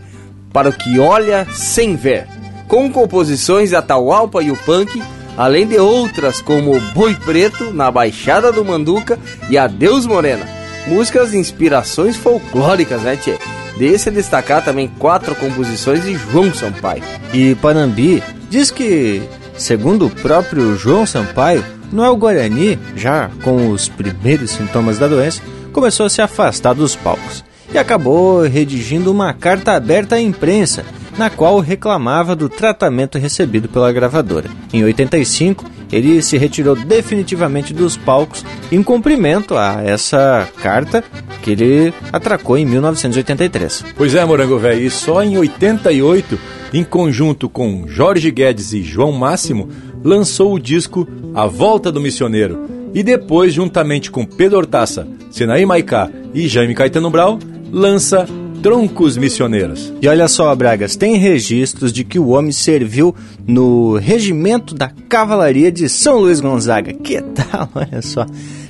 [0.52, 2.26] Para o que Olha Sem Ver,
[2.66, 5.02] com composições de Atahualpa e o Punk,
[5.36, 9.18] além de outras como Boi Preto, Na Baixada do Manduca
[9.50, 10.57] e Adeus Morena
[10.88, 13.38] músicas de inspirações folclóricas, né, tchê?
[13.78, 17.02] Desse destacar também quatro composições de João Sampaio.
[17.32, 19.22] E Panambi diz que,
[19.56, 25.42] segundo o próprio João Sampaio, Noel Guarani, já com os primeiros sintomas da doença,
[25.72, 30.84] começou a se afastar dos palcos e acabou redigindo uma carta aberta à imprensa,
[31.16, 34.48] na qual reclamava do tratamento recebido pela gravadora.
[34.72, 41.02] Em 85, ele se retirou definitivamente dos palcos em cumprimento a essa carta
[41.42, 43.84] que ele atracou em 1983.
[43.96, 46.38] Pois é, Morango Velho, e só em 88,
[46.72, 49.68] em conjunto com Jorge Guedes e João Máximo,
[50.04, 52.66] lançou o disco A Volta do Missioneiro.
[52.94, 57.38] E depois, juntamente com Pedro Hortaça, Senaí Maicá e Jaime Caetano Brau,
[57.70, 58.26] lança
[58.62, 59.92] troncos missioneiros.
[60.00, 63.14] E olha só, Bragas, tem registros de que o homem serviu
[63.46, 66.92] no regimento da cavalaria de São Luís Gonzaga.
[66.92, 68.26] Que tal, olha só.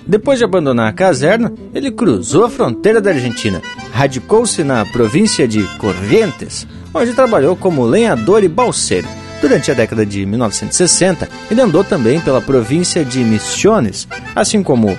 [0.07, 3.61] Depois de abandonar a caserna, ele cruzou a fronteira da Argentina,
[3.93, 9.07] radicou-se na província de Corrientes, onde trabalhou como lenhador e balseiro.
[9.41, 14.99] Durante a década de 1960, ele andou também pela província de Misiones, assim como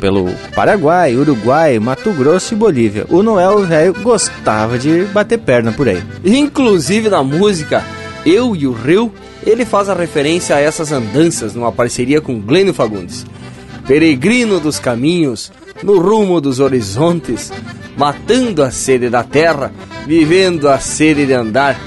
[0.00, 3.06] pelo Paraguai, Uruguai, Mato Grosso e Bolívia.
[3.08, 6.02] O Noel velho gostava de bater perna por aí.
[6.24, 7.84] Inclusive na música
[8.24, 9.12] Eu e o Rio,
[9.46, 13.24] ele faz a referência a essas andanças numa parceria com Glênio Fagundes.
[13.86, 15.50] Peregrino dos caminhos,
[15.82, 17.52] no rumo dos horizontes,
[17.96, 19.72] matando a sede da terra,
[20.06, 21.78] vivendo a sede de andar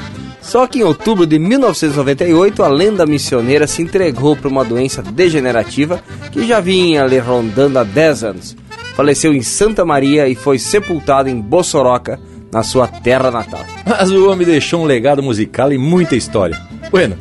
[0.42, 6.02] só que em outubro de 1998, a lenda missioneira se entregou para uma doença degenerativa
[6.32, 8.58] que já vinha lhe rondando há 10 anos.
[8.96, 12.20] Faleceu em Santa Maria e foi sepultado em Bossoroca,
[12.52, 13.66] na sua terra natal.
[13.86, 16.60] Mas o homem deixou um legado musical e muita história.
[16.90, 17.18] Bueno,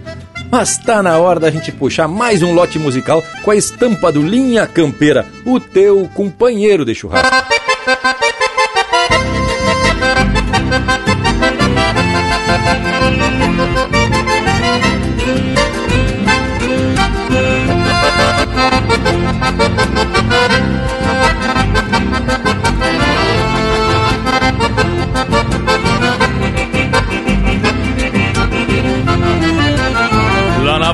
[0.50, 4.20] mas tá na hora da gente puxar mais um lote musical com a estampa do
[4.20, 7.30] Linha Campeira, o teu companheiro de churrasco.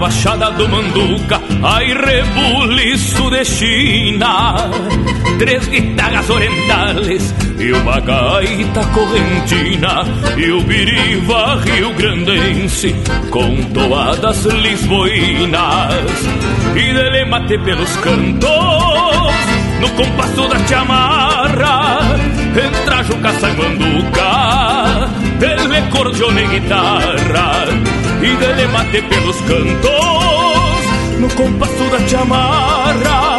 [0.07, 4.71] Baixada do Manduca, ai rebuliço de China.
[5.37, 10.05] Três guitarras orientales e uma gaita correntina
[10.37, 12.95] E o biriva rio-grandense
[13.31, 16.23] com toadas lisboinas.
[16.77, 18.47] E dele mate pelos cantos
[19.81, 22.17] no compasso da chamarra
[22.55, 25.11] Entra Juca sai manduca
[25.41, 33.39] Dele cordione e guitarra E dele mate pelos cantos No compasso da chamarra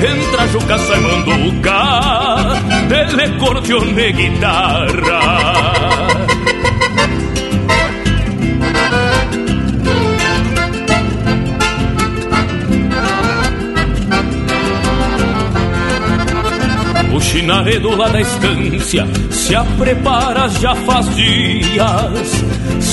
[0.00, 5.58] Entra Juca sai manduca Dele cordione e guitarra
[17.38, 22.47] finaredo lá da estância se a preparas já faz dias.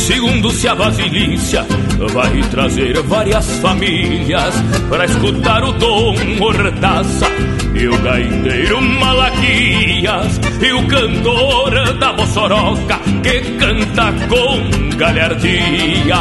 [0.05, 1.65] Segundo se a basilícia
[2.13, 4.53] vai trazer várias famílias
[4.87, 7.25] para escutar o Dom Mordaça.
[7.73, 16.15] E o gaiteiro Malaquias e o cantor da Bossoroca que canta com galhardia.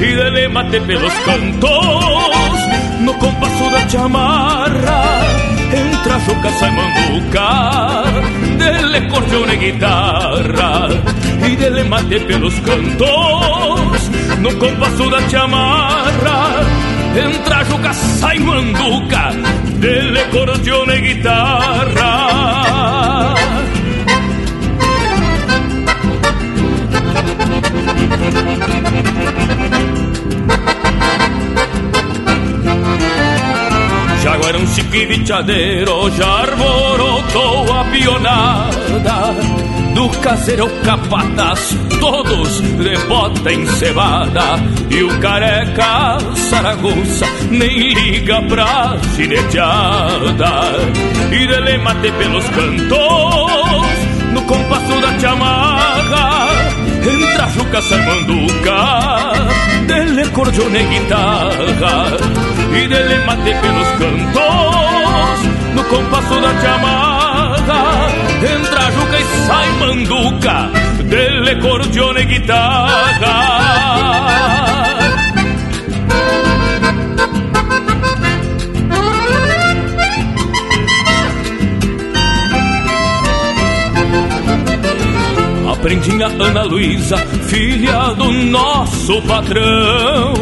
[0.00, 2.66] E dele mate pelos cantos
[3.02, 10.88] no compasso da chamarra entra Juca sai manduca dele cordione e guitarra
[11.40, 16.66] e dele mate pelos cantos no compasso da chamarra.
[17.14, 19.32] Entra Juca sai manduca
[19.78, 21.00] dele cordione e
[34.26, 39.36] guitarra Jaguarão um chiquibichadeiro já arborotou a pionada.
[39.94, 44.58] Do caseiro capataz, todos de bota encebada.
[44.90, 50.50] E o careca Saragoça nem liga pra gineteada
[51.32, 56.48] E dele mate pelos cantos, no compasso da chamarra
[57.02, 59.32] Entra Juca Sarmanduca,
[59.86, 65.38] dele cordione guitarra E dele mate pelos cantos,
[65.74, 68.08] no compasso da chamarra
[68.42, 70.70] Entra Juca e sai manduca,
[71.04, 73.66] dele cordione guitarra.
[85.86, 87.16] Prendinha Ana Luísa,
[87.46, 90.34] filha do nosso patrão,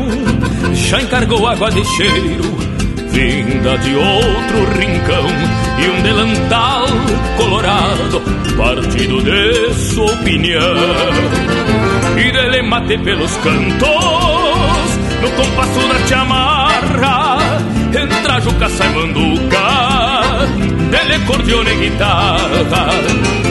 [0.85, 2.45] já encargou água de cheiro,
[3.11, 5.27] vinda de outro rincão,
[5.79, 6.87] e um delantal
[7.37, 8.21] colorado,
[8.57, 10.75] partido de sua opinião.
[12.17, 13.89] E dele mate pelos cantos,
[15.23, 17.39] no compasso da chamarra,
[17.89, 20.49] entra Juca sai manduca,
[20.91, 22.91] dele cordione e guitarra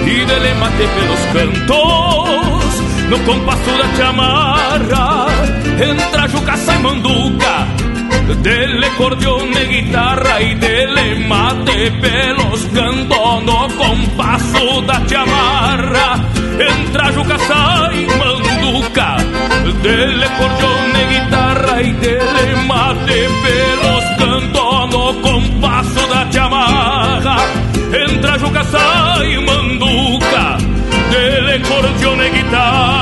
[0.05, 2.63] e dele mate pelos cantos
[3.09, 5.32] No compasso da chamarra
[5.83, 7.67] Entra Juca, sai manduca
[8.41, 16.23] Dele cordione, guitarra E dele mate pelos cantos No compasso da chamarra.
[16.57, 19.17] Entra Juca, sai manduca
[19.81, 27.35] Dele cordione, guitarra E dele mate pelos cantos No compasso da chamarra.
[27.91, 30.57] Entra Juca, sai manduca
[31.09, 32.92] Dele cordione guitarra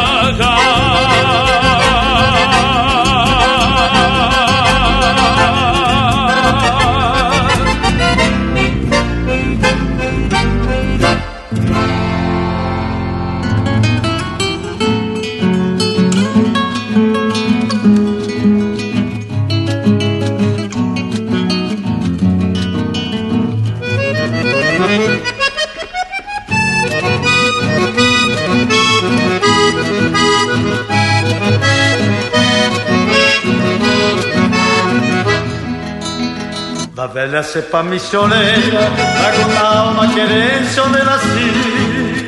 [37.31, 42.27] Velha cepa missioneira, trago na alma querência onde nasci.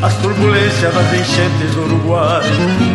[0.00, 2.44] As turbulências das enchentes do Uruguai,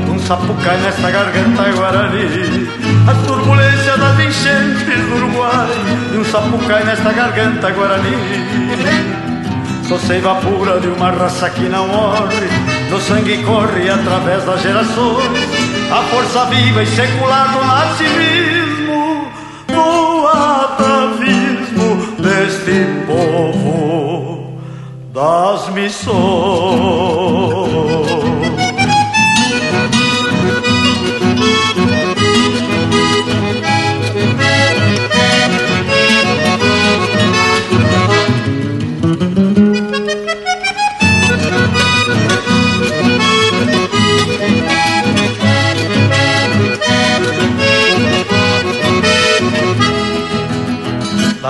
[0.10, 2.70] um sapucai nesta garganta guarani.
[3.06, 5.68] As turbulências das enchentes do Uruguai,
[6.18, 8.16] um sapucai nesta garganta guarani.
[9.90, 12.48] Sou seiva pura de uma raça que não morre,
[12.90, 15.26] no sangue corre através das gerações,
[15.92, 18.41] a força viva e secular do nativismo,
[23.32, 24.58] povo
[25.14, 26.12] das missões.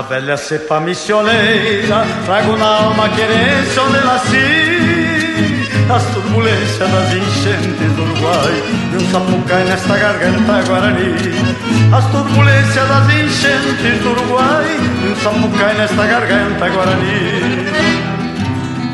[0.01, 5.21] Da velha cepa missioneira, trago na alma a querência onde nasci.
[5.95, 8.63] As turbulências das enchentes do Uruguai
[8.93, 11.15] E um sapucai nesta garganta guarani.
[11.95, 14.65] As turbulências das enchentes do Uruguai
[15.03, 17.67] E um sapucai nesta garganta guarani.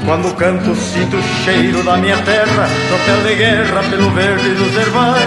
[0.05, 5.23] Quando canto sinto o cheiro da minha terra Tropel de guerra pelo verde dos herbais.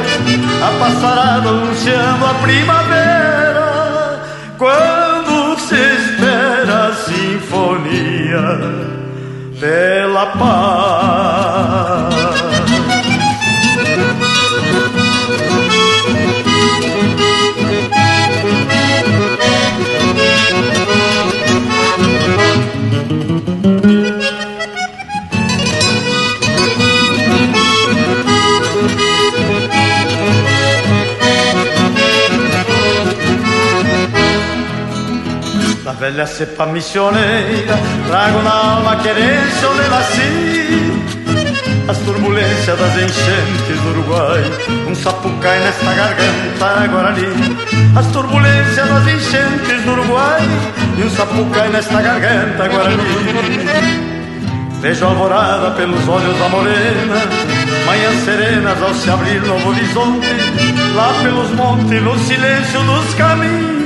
[0.63, 3.71] A passarada anunciando a primavera.
[4.59, 4.90] Quando
[5.71, 8.59] se espera a sinfonia
[9.61, 11.00] pela paz.
[36.17, 37.79] La cepa missioneira
[38.09, 41.03] Trago na alma querência onde nasci
[41.89, 44.43] As turbulências das enchentes do Uruguai
[44.89, 47.57] Um sapucai nesta garganta Guarani
[47.97, 50.41] As turbulências das enchentes do Uruguai
[50.99, 54.11] E um sapucai nesta garganta Guarani
[54.81, 57.17] Vejo alvorada pelos olhos da morena
[57.87, 60.27] Manhãs serenas ao se abrir novo horizonte
[60.95, 63.80] Lá pelos montes, no silêncio dos caminhos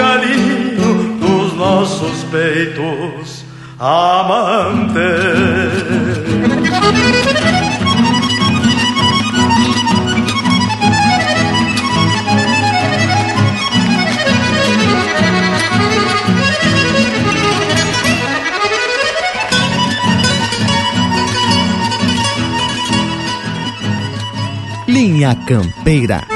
[0.00, 3.44] carinho dos nossos peitos
[3.78, 5.00] amantes
[24.88, 26.29] Linha Campeira.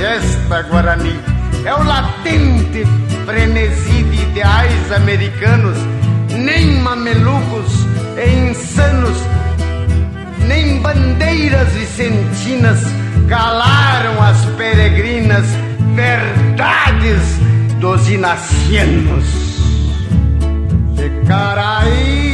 [0.00, 1.14] Gesta guarani.
[1.62, 2.86] É o latente
[3.26, 5.76] frenesi de ideais americanos,
[6.30, 7.70] nem mamelucos
[8.16, 9.18] e insanos,
[10.48, 12.80] nem bandeiras vicentinas
[13.28, 15.44] calaram as peregrinas
[15.94, 17.38] verdades
[17.78, 19.26] dos inacianos.
[21.28, 22.29] Caraí,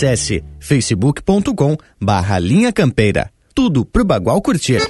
[0.00, 3.30] Acesse facebook.com barra Linha Campeira.
[3.54, 4.80] Tudo pro Bagual curtir.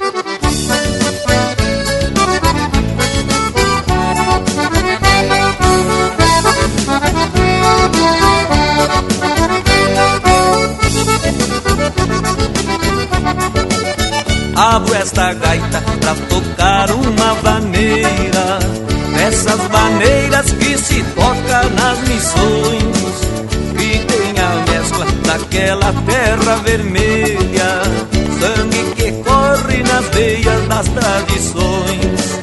[14.54, 18.60] Abro esta gaita pra tocar uma vaneira
[19.16, 22.89] Dessas maneiras que se toca nas missões
[25.30, 27.82] daquela terra vermelha
[28.40, 32.40] Sangue que corre nas veias das tradições.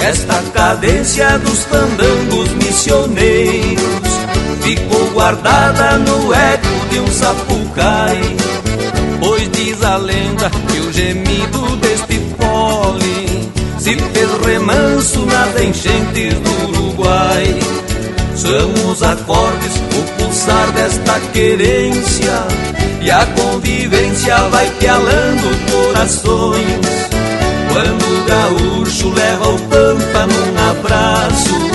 [0.00, 4.08] Esta cadência dos fandangos missioneiros
[4.60, 8.20] Ficou guardada no eco de um sapucai.
[9.20, 16.68] Pois diz a lenda que o gemido deste fole Se fez remanso nas enchentes do
[16.68, 17.87] Uruguai
[18.38, 22.46] São os acordes, o pulsar desta querência.
[23.00, 27.08] E a convivência vai pialando corações.
[27.72, 31.68] Quando o gaúcho leva o pampa num abraço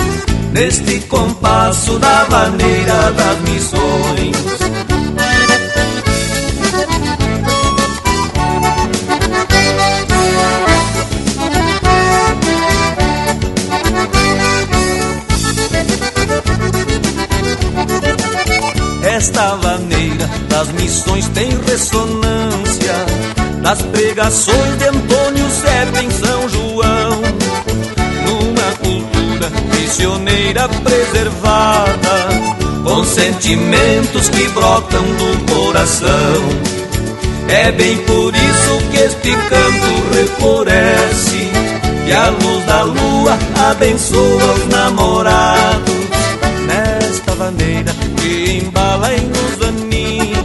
[0.54, 5.03] Neste compasso da maneira das missões
[19.26, 22.92] Esta vaneira das missões tem ressonância
[23.62, 27.22] Das pregações de Antônio Zé em São João.
[28.26, 32.28] Numa cultura missioneira preservada
[32.84, 36.44] Com sentimentos que brotam do coração.
[37.48, 41.50] É bem por isso que este canto refloresce
[42.06, 43.38] E a luz da lua
[43.70, 45.94] abençoa os namorados.
[46.66, 48.03] Nesta vaneira que
[48.64, 50.44] embala e nos anima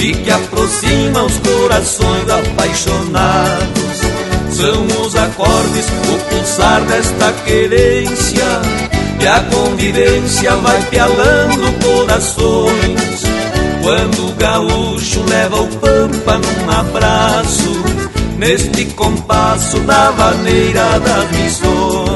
[0.00, 3.98] E que aproxima os corações apaixonados.
[4.50, 8.44] São os acordes, o pulsar desta querência
[9.20, 13.22] E a convivência vai pialando corações.
[13.82, 17.82] Quando o gaúcho leva o pampa num abraço
[18.36, 22.07] Neste compasso da vaneira das missões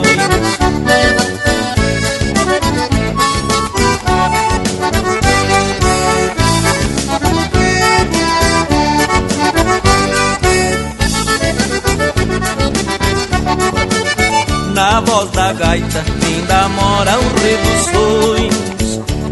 [15.13, 18.55] voz da gaita ainda moram reduções.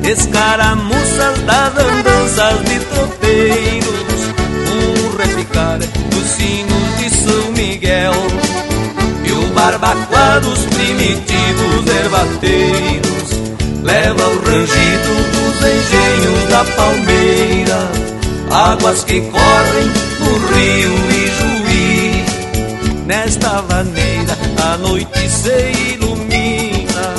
[0.05, 4.21] Escaramuças das andanças de tropeiros.
[4.73, 8.13] Um repicar dos sinos de São Miguel.
[9.25, 13.31] E o barbacoa dos primitivos ervateiros
[13.83, 17.81] Leva o rangido dos engenhos da palmeira.
[18.51, 22.25] Águas que correm no rio Ijuí
[23.07, 24.10] Nesta vaneira
[24.63, 27.15] a noite se ilumina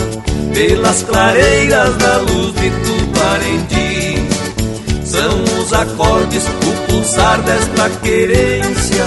[0.53, 4.01] Pelas clareiras da luz de Tuparendi.
[5.05, 9.05] São os acordes, o pulsar desta querência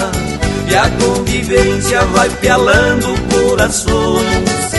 [0.69, 4.75] E a convivência vai pialando corações.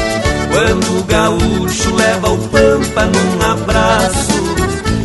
[0.52, 4.56] Quando o gaúcho leva o pampa num abraço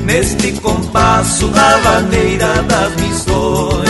[0.04, 3.89] Neste compasso da vaneira das missões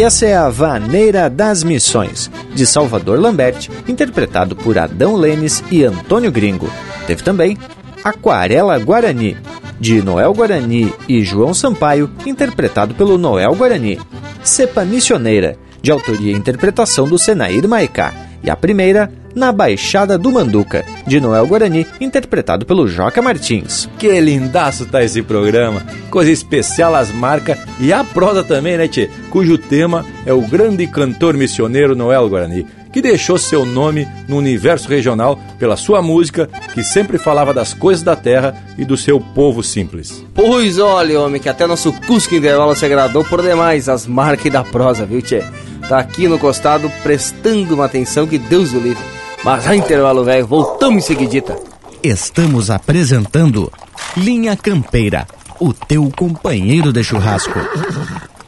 [0.00, 5.84] E essa é a Vaneira das Missões, de Salvador Lambert, interpretado por Adão Lenes e
[5.84, 6.70] Antônio Gringo.
[7.06, 7.58] Teve também
[8.02, 9.36] Aquarela Guarani,
[9.78, 14.00] de Noel Guarani e João Sampaio, interpretado pelo Noel Guarani.
[14.42, 18.14] Cepa Missioneira, de autoria e interpretação do Senair Maicá.
[18.42, 23.88] E a primeira, Na Baixada do Manduca, de Noel Guarani, interpretado pelo Joca Martins.
[23.98, 25.82] Que lindaço tá esse programa.
[26.10, 29.08] Coisa especial as marcas e a prosa também, né, tchê?
[29.30, 34.88] Cujo tema é o grande cantor missioneiro Noel Guarani, que deixou seu nome no universo
[34.88, 39.62] regional pela sua música, que sempre falava das coisas da terra e do seu povo
[39.62, 40.24] simples.
[40.34, 44.64] Pois olha, homem, que até nosso Cusco Intervalo se agradou por demais as marcas da
[44.64, 45.44] prosa, viu, tchê?
[45.88, 49.19] Tá aqui no costado prestando uma atenção que Deus o livre.
[49.42, 51.58] Mas a intervalo, velho, voltamos em seguidita.
[52.02, 53.72] Estamos apresentando
[54.16, 55.26] Linha Campeira,
[55.58, 57.58] o teu companheiro de churrasco.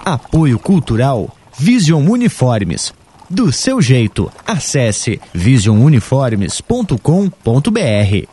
[0.05, 2.93] Apoio Cultural Vision Uniformes.
[3.29, 8.29] Do seu jeito, acesse visionuniformes.com.br.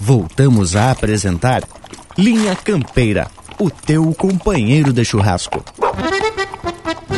[0.00, 1.62] Voltamos a apresentar
[2.16, 5.62] Linha Campeira, o teu companheiro de churrasco.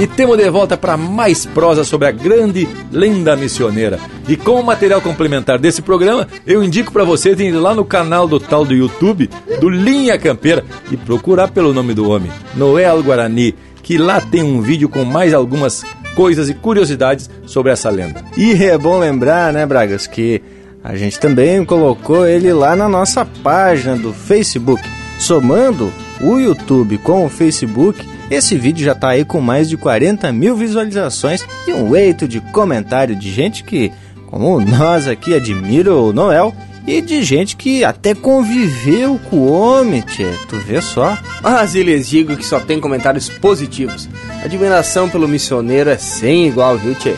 [0.01, 4.01] E temos de volta para mais prosa sobre a grande lenda missioneira.
[4.29, 8.41] E como material complementar desse programa, eu indico para você ir lá no canal do
[8.41, 9.31] tal do YouTube
[9.61, 14.61] do Linha Campeira e procurar pelo nome do homem, Noel Guarani, que lá tem um
[14.61, 15.85] vídeo com mais algumas
[16.17, 18.25] coisas e curiosidades sobre essa lenda.
[18.37, 20.43] E é bom lembrar, né, Bragas, que
[20.83, 24.83] a gente também colocou ele lá na nossa página do Facebook.
[25.19, 30.33] Somando o YouTube com o Facebook, esse vídeo já está aí com mais de 40
[30.33, 33.93] mil visualizações e um eito de comentário de gente que,
[34.27, 36.55] como nós aqui, admira o Noel
[36.87, 40.31] e de gente que até conviveu com o homem, tchê.
[40.49, 41.17] Tu vê só?
[41.43, 44.09] Mas eles digo que só tem comentários positivos.
[44.45, 47.15] Admiração pelo missioneiro é sem igual, viu, tchê?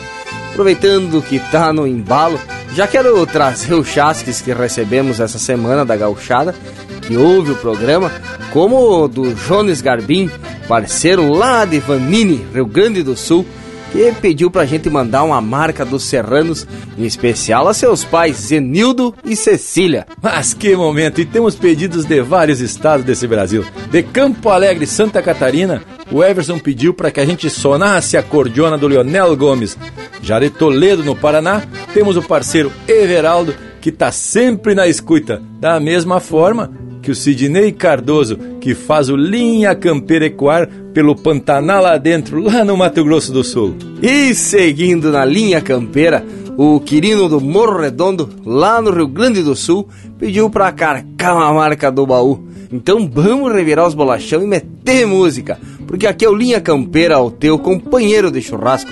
[0.51, 2.39] Aproveitando que tá no embalo,
[2.73, 6.55] já quero trazer o chasques que recebemos essa semana da gauchada,
[7.01, 8.11] que ouve o programa,
[8.51, 10.31] como o do Jones Garbim,
[10.67, 13.45] parceiro lá de Vanini, Rio Grande do Sul,
[13.91, 16.67] que pediu pra gente mandar uma marca dos serranos,
[16.97, 20.05] em especial a seus pais Zenildo e Cecília.
[20.21, 21.21] Mas que momento!
[21.21, 23.65] E temos pedidos de vários estados desse Brasil.
[23.89, 25.81] De Campo Alegre, Santa Catarina,
[26.11, 29.77] o Everson pediu para que a gente sonasse a cordiona do Leonel Gomes.
[30.21, 31.63] Já de Toledo, no Paraná,
[31.93, 35.41] temos o parceiro Everaldo, que tá sempre na escuta.
[35.59, 36.71] Da mesma forma,
[37.07, 42.65] que o Sidney Cardoso, que faz o Linha Campeira Ecoar pelo Pantanal lá dentro, lá
[42.65, 43.77] no Mato Grosso do Sul.
[44.01, 46.21] E seguindo na linha campeira,
[46.57, 49.87] o Quirino do Morro Redondo, lá no Rio Grande do Sul,
[50.19, 52.45] pediu pra carcar uma marca do baú.
[52.69, 55.57] Então vamos revirar os bolachão e meter música,
[55.87, 58.91] porque aqui é o Linha Campeira, o teu companheiro de churrasco.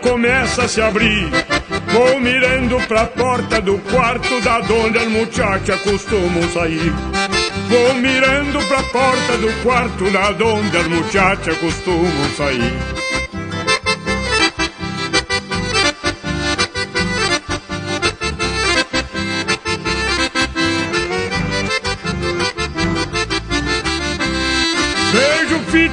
[0.00, 1.28] Começa a se abrir.
[1.92, 6.92] Vou mirando pra porta do quarto da onde as muchachas costumam sair.
[7.68, 12.99] Vou mirando pra porta do quarto da onde as muchachas costumam sair.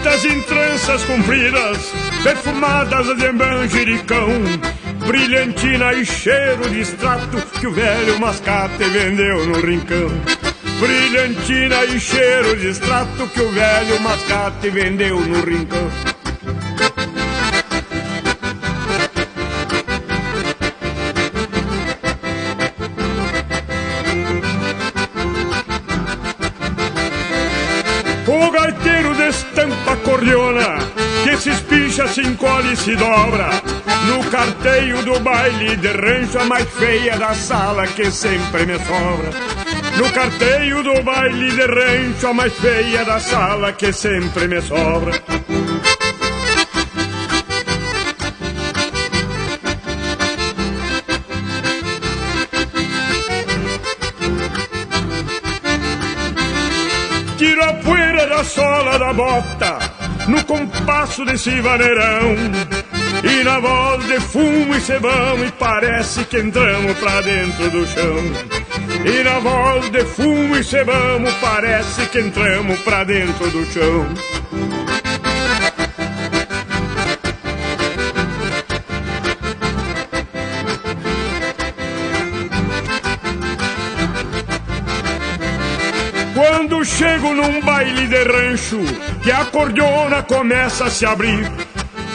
[0.08, 1.94] Vejo fitas em tranças compridas,
[2.24, 4.30] perfumadas de manjericão,
[5.06, 10.10] brilhantina e cheiro de extrato que o velho mascate vendeu no rincão.
[10.80, 16.17] Brilhantina e cheiro de extrato que o velho mascate vendeu no rincão.
[32.08, 33.50] Se encolhe e se dobra.
[34.08, 39.32] No carteio do baile de rancho, a mais feia da sala que sempre me sobra.
[39.98, 45.12] No carteio do baile de rancho, a mais feia da sala que sempre me sobra.
[57.38, 59.97] Tiro a poeira da sola da bota
[60.28, 62.36] no compasso desse vaneirão.
[63.24, 68.18] E na voz de fumo e cebão e parece que entramos pra dentro do chão.
[69.06, 74.08] E na voz de fumo e cebão parece que entramos pra dentro do chão.
[86.88, 88.80] Chego num baile de rancho,
[89.22, 91.52] que a cordiona começa a se abrir.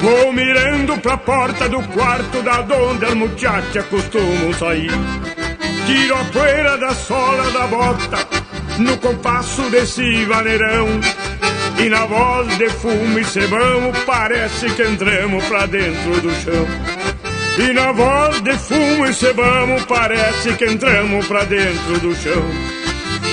[0.00, 4.90] Vou mirando pra porta do quarto da onde as muchachas costumam sair.
[5.86, 8.28] Tiro a poeira da sola da bota,
[8.78, 10.88] no compasso desse vaneirão.
[11.78, 16.66] E na voz de fumo e cebão, parece que entramos pra dentro do chão.
[17.58, 22.81] E na voz de fumo e cebão, parece que entramos pra dentro do chão.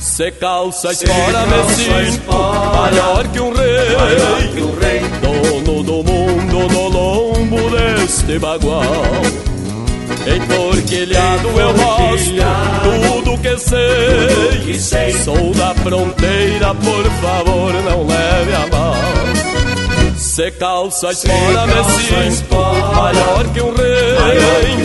[0.00, 8.40] Se calça espora me sinto maior que um rei, dono do mundo no lombo deste
[8.40, 8.82] bagual.
[10.26, 12.42] Enforquilhado eu mostro
[12.82, 13.56] tudo que
[14.80, 15.12] sei.
[15.12, 19.71] Sou da fronteira, por favor, não leve a mal.
[20.32, 21.84] Se calça espora me
[22.30, 24.16] sinto maior que um rei,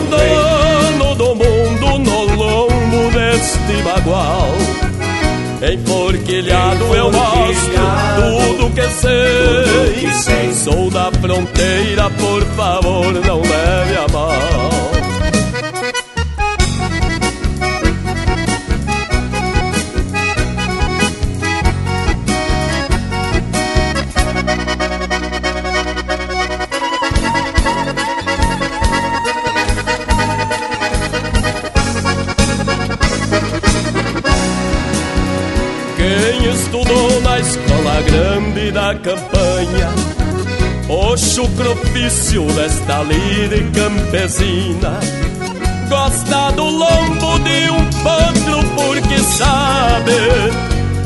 [0.10, 4.50] dono do mundo no lombo deste bagual.
[5.62, 7.86] Enforquilhado eu mostro
[8.18, 10.54] tudo que sei.
[10.54, 14.57] Sou da fronteira, por favor, não leve a mal.
[39.08, 39.90] Campanha.
[40.90, 45.00] O chucrofício desta lira campesina.
[45.88, 50.12] Gosta do lombo de um potro porque sabe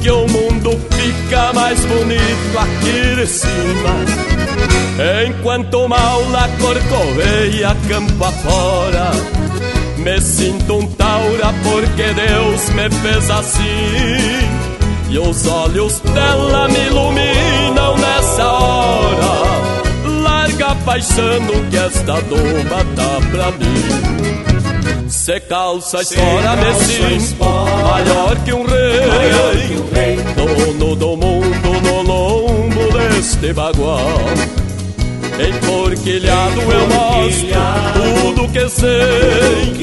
[0.01, 3.95] Que o mundo fica mais bonito aqui de cima.
[5.27, 9.11] Enquanto mal na corcoveia campo afora
[9.97, 14.70] Me sinto um taura porque Deus me fez assim
[15.11, 20.21] e os olhos dela me iluminam nessa hora.
[20.23, 25.09] Larga paixão que esta doma dá pra mim.
[25.09, 30.17] Se calça espora me sinto maior que um rei.
[30.35, 34.21] Dono do mundo no lombo deste bagual.
[35.37, 38.69] Enforquilhado eu mostro tudo que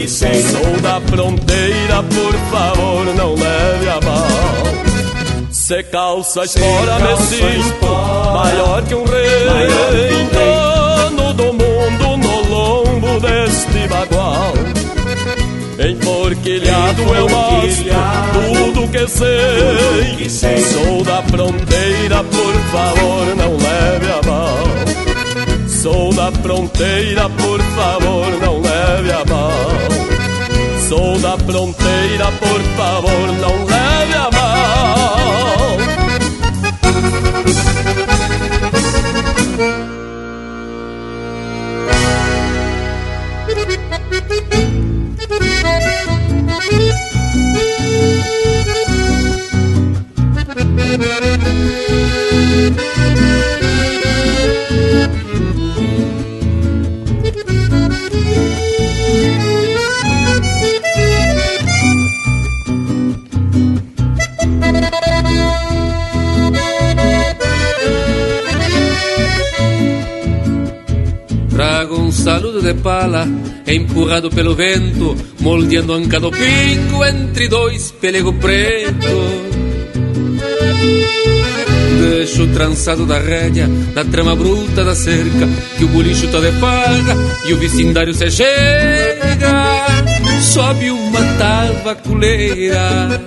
[0.09, 0.43] sei.
[0.43, 4.88] Sou da fronteira, por favor não leve a mal
[5.69, 7.87] se calça espora me sinto
[8.33, 10.27] maior que um rei.
[10.33, 14.55] Dono do mundo no lombo deste bagual.
[15.79, 17.85] Enforquilhado eu mostro
[18.33, 20.31] tudo que sei.
[20.63, 28.61] Sou da fronteira, por favor não leve a mal Sou da fronteira, por favor não
[28.63, 29.61] leve a mal
[30.89, 35.58] Sou da fronteira, por favor não leve a mal
[72.29, 73.27] saludo de pala,
[73.67, 79.28] empurrado pelo vento, moldeando anca do pingo entre dois pelego preto.
[82.29, 85.49] Deixo o trançado da rédea, da trama bruta da cerca,
[85.79, 89.87] que o bolicho tá de paga e o vecindário se chega.
[90.43, 93.23] Sobe uma tabaculeira,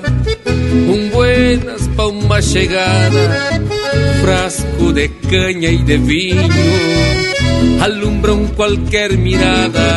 [0.88, 3.60] um buenas pra uma chegada,
[4.22, 6.48] frasco de canha e de vinho
[7.82, 9.96] alumbram qualquer mirada.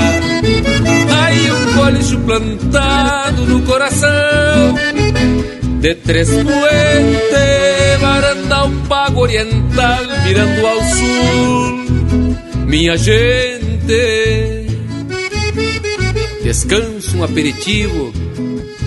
[1.12, 4.74] Hay um bolicho plantado no coração
[5.84, 11.84] de Três Puentes, varanda um pago oriental mirando ao sul.
[12.66, 14.66] Minha gente,
[16.42, 18.14] descanso um aperitivo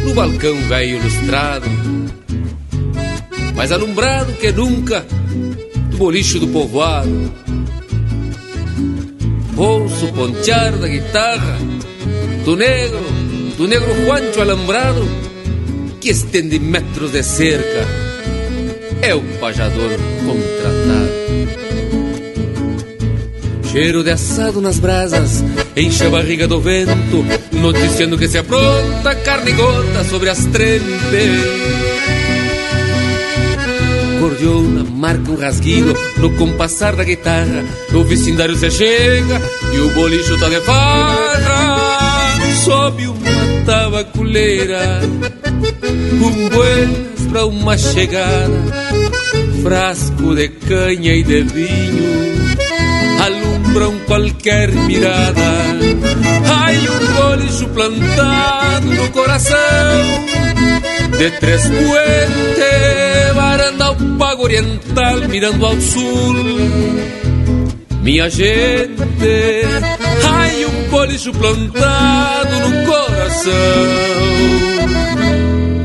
[0.06, 1.70] no balcão velho ilustrado,
[3.56, 5.06] mais alumbrado que nunca
[5.92, 7.32] do bolicho do povoado
[9.56, 11.60] ouço pontear da guitarra
[12.44, 13.06] do negro,
[13.56, 15.27] do negro Juancho alambrado
[16.08, 17.86] que estende metros de cerca.
[19.02, 19.92] É o pajador
[20.26, 21.12] contratado.
[23.70, 25.44] Cheiro de assado nas brasas
[25.76, 31.42] enche a barriga do vento, noticiando que se apronta carne gorda sobre as trempes.
[34.22, 39.42] Gordiona marca um rasguido no compassar da guitarra, o vecindário se chega
[39.74, 42.40] e o bolicho tá de farra.
[42.64, 43.08] Sobe
[43.68, 45.02] uma tabaculeira,
[46.22, 48.64] um buenas pra uma chegada,
[49.62, 52.48] frasco de canha e de vinho
[53.22, 55.42] alumbram qualquer mirada.
[56.64, 59.56] Ai, um bolicho plantado no coração
[61.18, 66.36] de três puentes, varanda ao pago oriental mirando ao sul.
[68.02, 69.04] Minha gente,
[70.98, 73.52] bolicho plantado no coração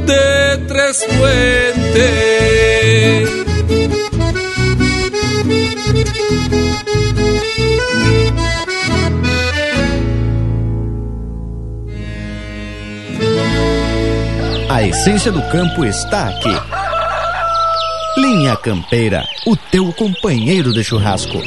[0.07, 2.33] de três puentes.
[14.71, 16.49] A essência do campo está aqui.
[18.17, 21.39] Linha Campeira, o teu companheiro de churrasco.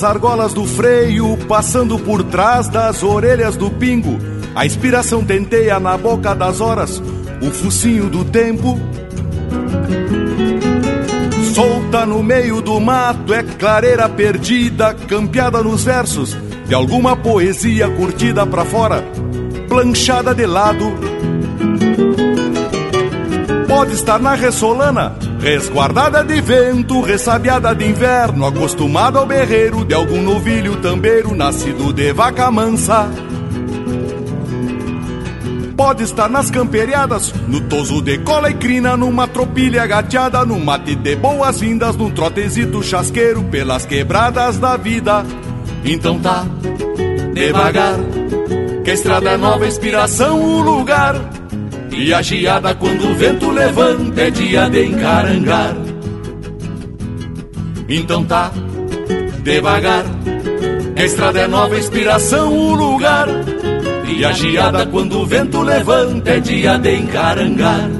[0.00, 4.18] Presas argolas do freio, passando por trás das orelhas do pingo.
[4.54, 7.02] A inspiração tenteia na boca das horas,
[7.42, 8.78] o focinho do tempo.
[11.54, 16.34] Solta no meio do mato, é clareira perdida, campeada nos versos
[16.66, 19.04] de alguma poesia curtida pra fora,
[19.68, 20.94] planchada de lado.
[23.68, 30.20] Pode estar na ressolana, Resguardada de vento, ressabiada de inverno, acostumada ao berreiro de algum
[30.20, 33.08] novilho tambeiro, nascido de vaca mansa.
[35.74, 40.94] Pode estar nas camperiadas, no toso de cola e crina, numa tropilha gateada, num mate
[40.94, 45.24] de boas-vindas, num trotezito chasqueiro pelas quebradas da vida.
[45.82, 46.44] Então tá,
[47.32, 47.94] devagar,
[48.84, 51.39] que a estrada é nova inspiração, o lugar
[52.00, 55.76] e a geada quando o vento levanta é dia de encarangar.
[57.88, 58.50] Então tá,
[59.42, 60.04] devagar
[60.96, 63.28] A estrada é nova inspiração, o lugar.
[64.08, 67.99] E a geada quando o vento levanta é dia de encarangar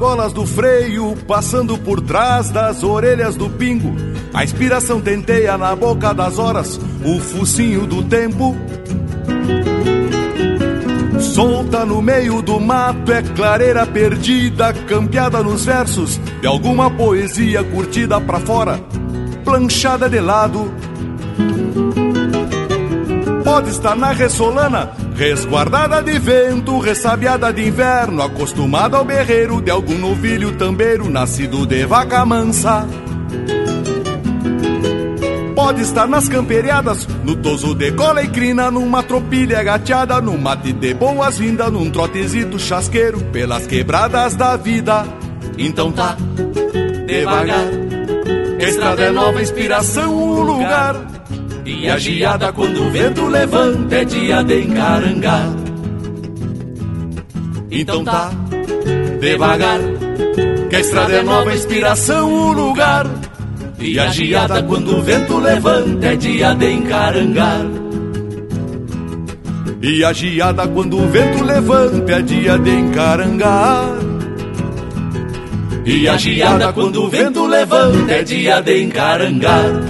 [0.00, 3.94] argolas do freio, passando por trás das orelhas do pingo.
[4.32, 8.56] A inspiração tenteia na boca das horas, o focinho do tempo.
[11.20, 18.18] Solta no meio do mato, é clareira perdida, campeada nos versos de alguma poesia curtida
[18.22, 18.80] pra fora,
[19.44, 20.72] planchada de lado.
[23.44, 29.98] Pode estar na ressolana, Resguardada de vento, ressabiada de inverno, acostumada ao berreiro de algum
[29.98, 32.88] novilho tambeiro, nascido de vaca mansa.
[35.54, 40.72] Pode estar nas camperiadas, no toso de cola e crina, numa tropilha gateada, num mate
[40.72, 45.04] de boas-vindas, num trotezito chasqueiro, pelas quebradas da vida.
[45.58, 46.16] Então tá,
[47.06, 47.68] devagar,
[48.58, 50.96] estrada é nova inspiração, o lugar
[51.90, 55.48] a geada quando o vento levanta é dia de encarangar.
[57.70, 58.30] Então tá,
[59.20, 59.78] devagar
[60.68, 63.06] Que a estrada é nova inspiração, o lugar.
[63.80, 67.66] E a geada quando o vento levanta é dia de encarangar.
[69.82, 73.88] E a geada quando o vento levanta é dia de encarangar.
[75.84, 79.89] E a geada quando o vento levanta é dia de encarangar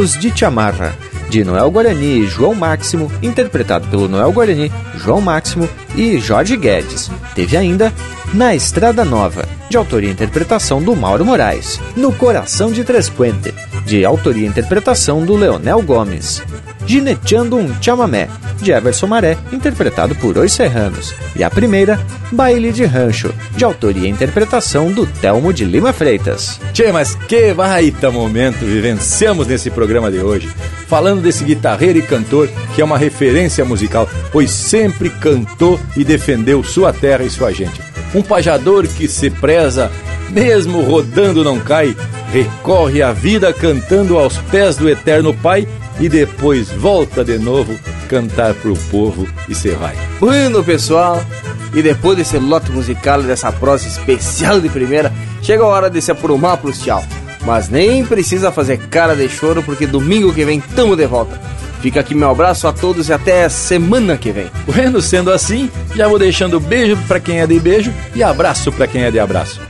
[0.00, 0.96] De Chamarra,
[1.28, 7.10] de Noel Guarani e João Máximo, interpretado pelo Noel Guarani, João Máximo e Jorge Guedes.
[7.34, 7.92] Teve ainda
[8.32, 11.78] Na Estrada Nova, de autoria e interpretação do Mauro Moraes.
[11.94, 13.52] No Coração de Tres Puente,
[13.84, 16.42] de autoria e interpretação do Leonel Gomes.
[16.86, 18.26] Gineteando um Chamamé,
[18.62, 21.14] de Everson Maré, interpretado por Os Serranos.
[21.36, 22.00] E a primeira,
[22.32, 26.60] Baile de Rancho, de autoria e interpretação do Telmo de Lima Freitas.
[26.72, 30.48] Tchê, mas que baita momento vivenciamos nesse programa de hoje.
[30.86, 36.62] Falando desse guitarreiro e cantor que é uma referência musical, pois sempre cantou e defendeu
[36.62, 37.80] sua terra e sua gente.
[38.14, 39.90] Um pajador que se preza,
[40.30, 41.96] mesmo rodando não cai,
[42.32, 45.66] recorre à vida cantando aos pés do eterno Pai
[45.98, 47.78] e depois volta de novo
[48.08, 49.94] cantar pro povo e se vai.
[50.18, 51.24] Bueno, pessoal,
[51.74, 56.00] e depois desse lote musical e dessa prosa especial de primeira, chega a hora de
[56.00, 57.02] se aprumar pro tchau.
[57.44, 61.40] Mas nem precisa fazer cara de choro porque domingo que vem tamo de volta.
[61.80, 64.50] Fica aqui meu abraço a todos e até semana que vem.
[64.66, 68.86] Bueno, sendo assim, já vou deixando beijo para quem é de beijo e abraço para
[68.86, 69.60] quem é de abraço.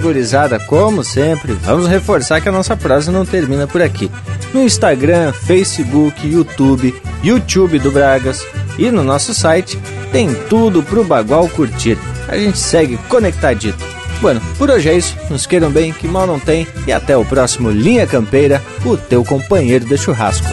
[0.00, 4.08] Gurizada, como sempre, vamos reforçar que a nossa prosa não termina por aqui.
[4.52, 6.94] No Instagram, Facebook, YouTube,
[7.24, 8.46] YouTube do Bragas
[8.78, 9.78] e no nosso site
[10.12, 11.98] tem tudo pro Bagual curtir.
[12.28, 13.78] A gente segue conectadito.
[14.20, 15.16] Bueno, por hoje é isso.
[15.28, 16.66] Nos queiram bem, que mal não tem.
[16.86, 20.46] E até o próximo Linha Campeira, o teu companheiro de churrasco.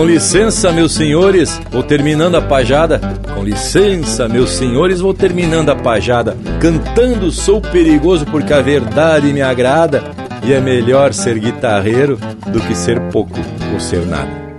[0.00, 2.98] Com licença, meus senhores, vou terminando a pajada.
[3.34, 6.38] Com licença, meus senhores, vou terminando a pajada.
[6.58, 10.02] Cantando sou perigoso porque a verdade me agrada.
[10.42, 13.38] E é melhor ser guitarreiro do que ser pouco
[13.74, 14.49] ou ser nada.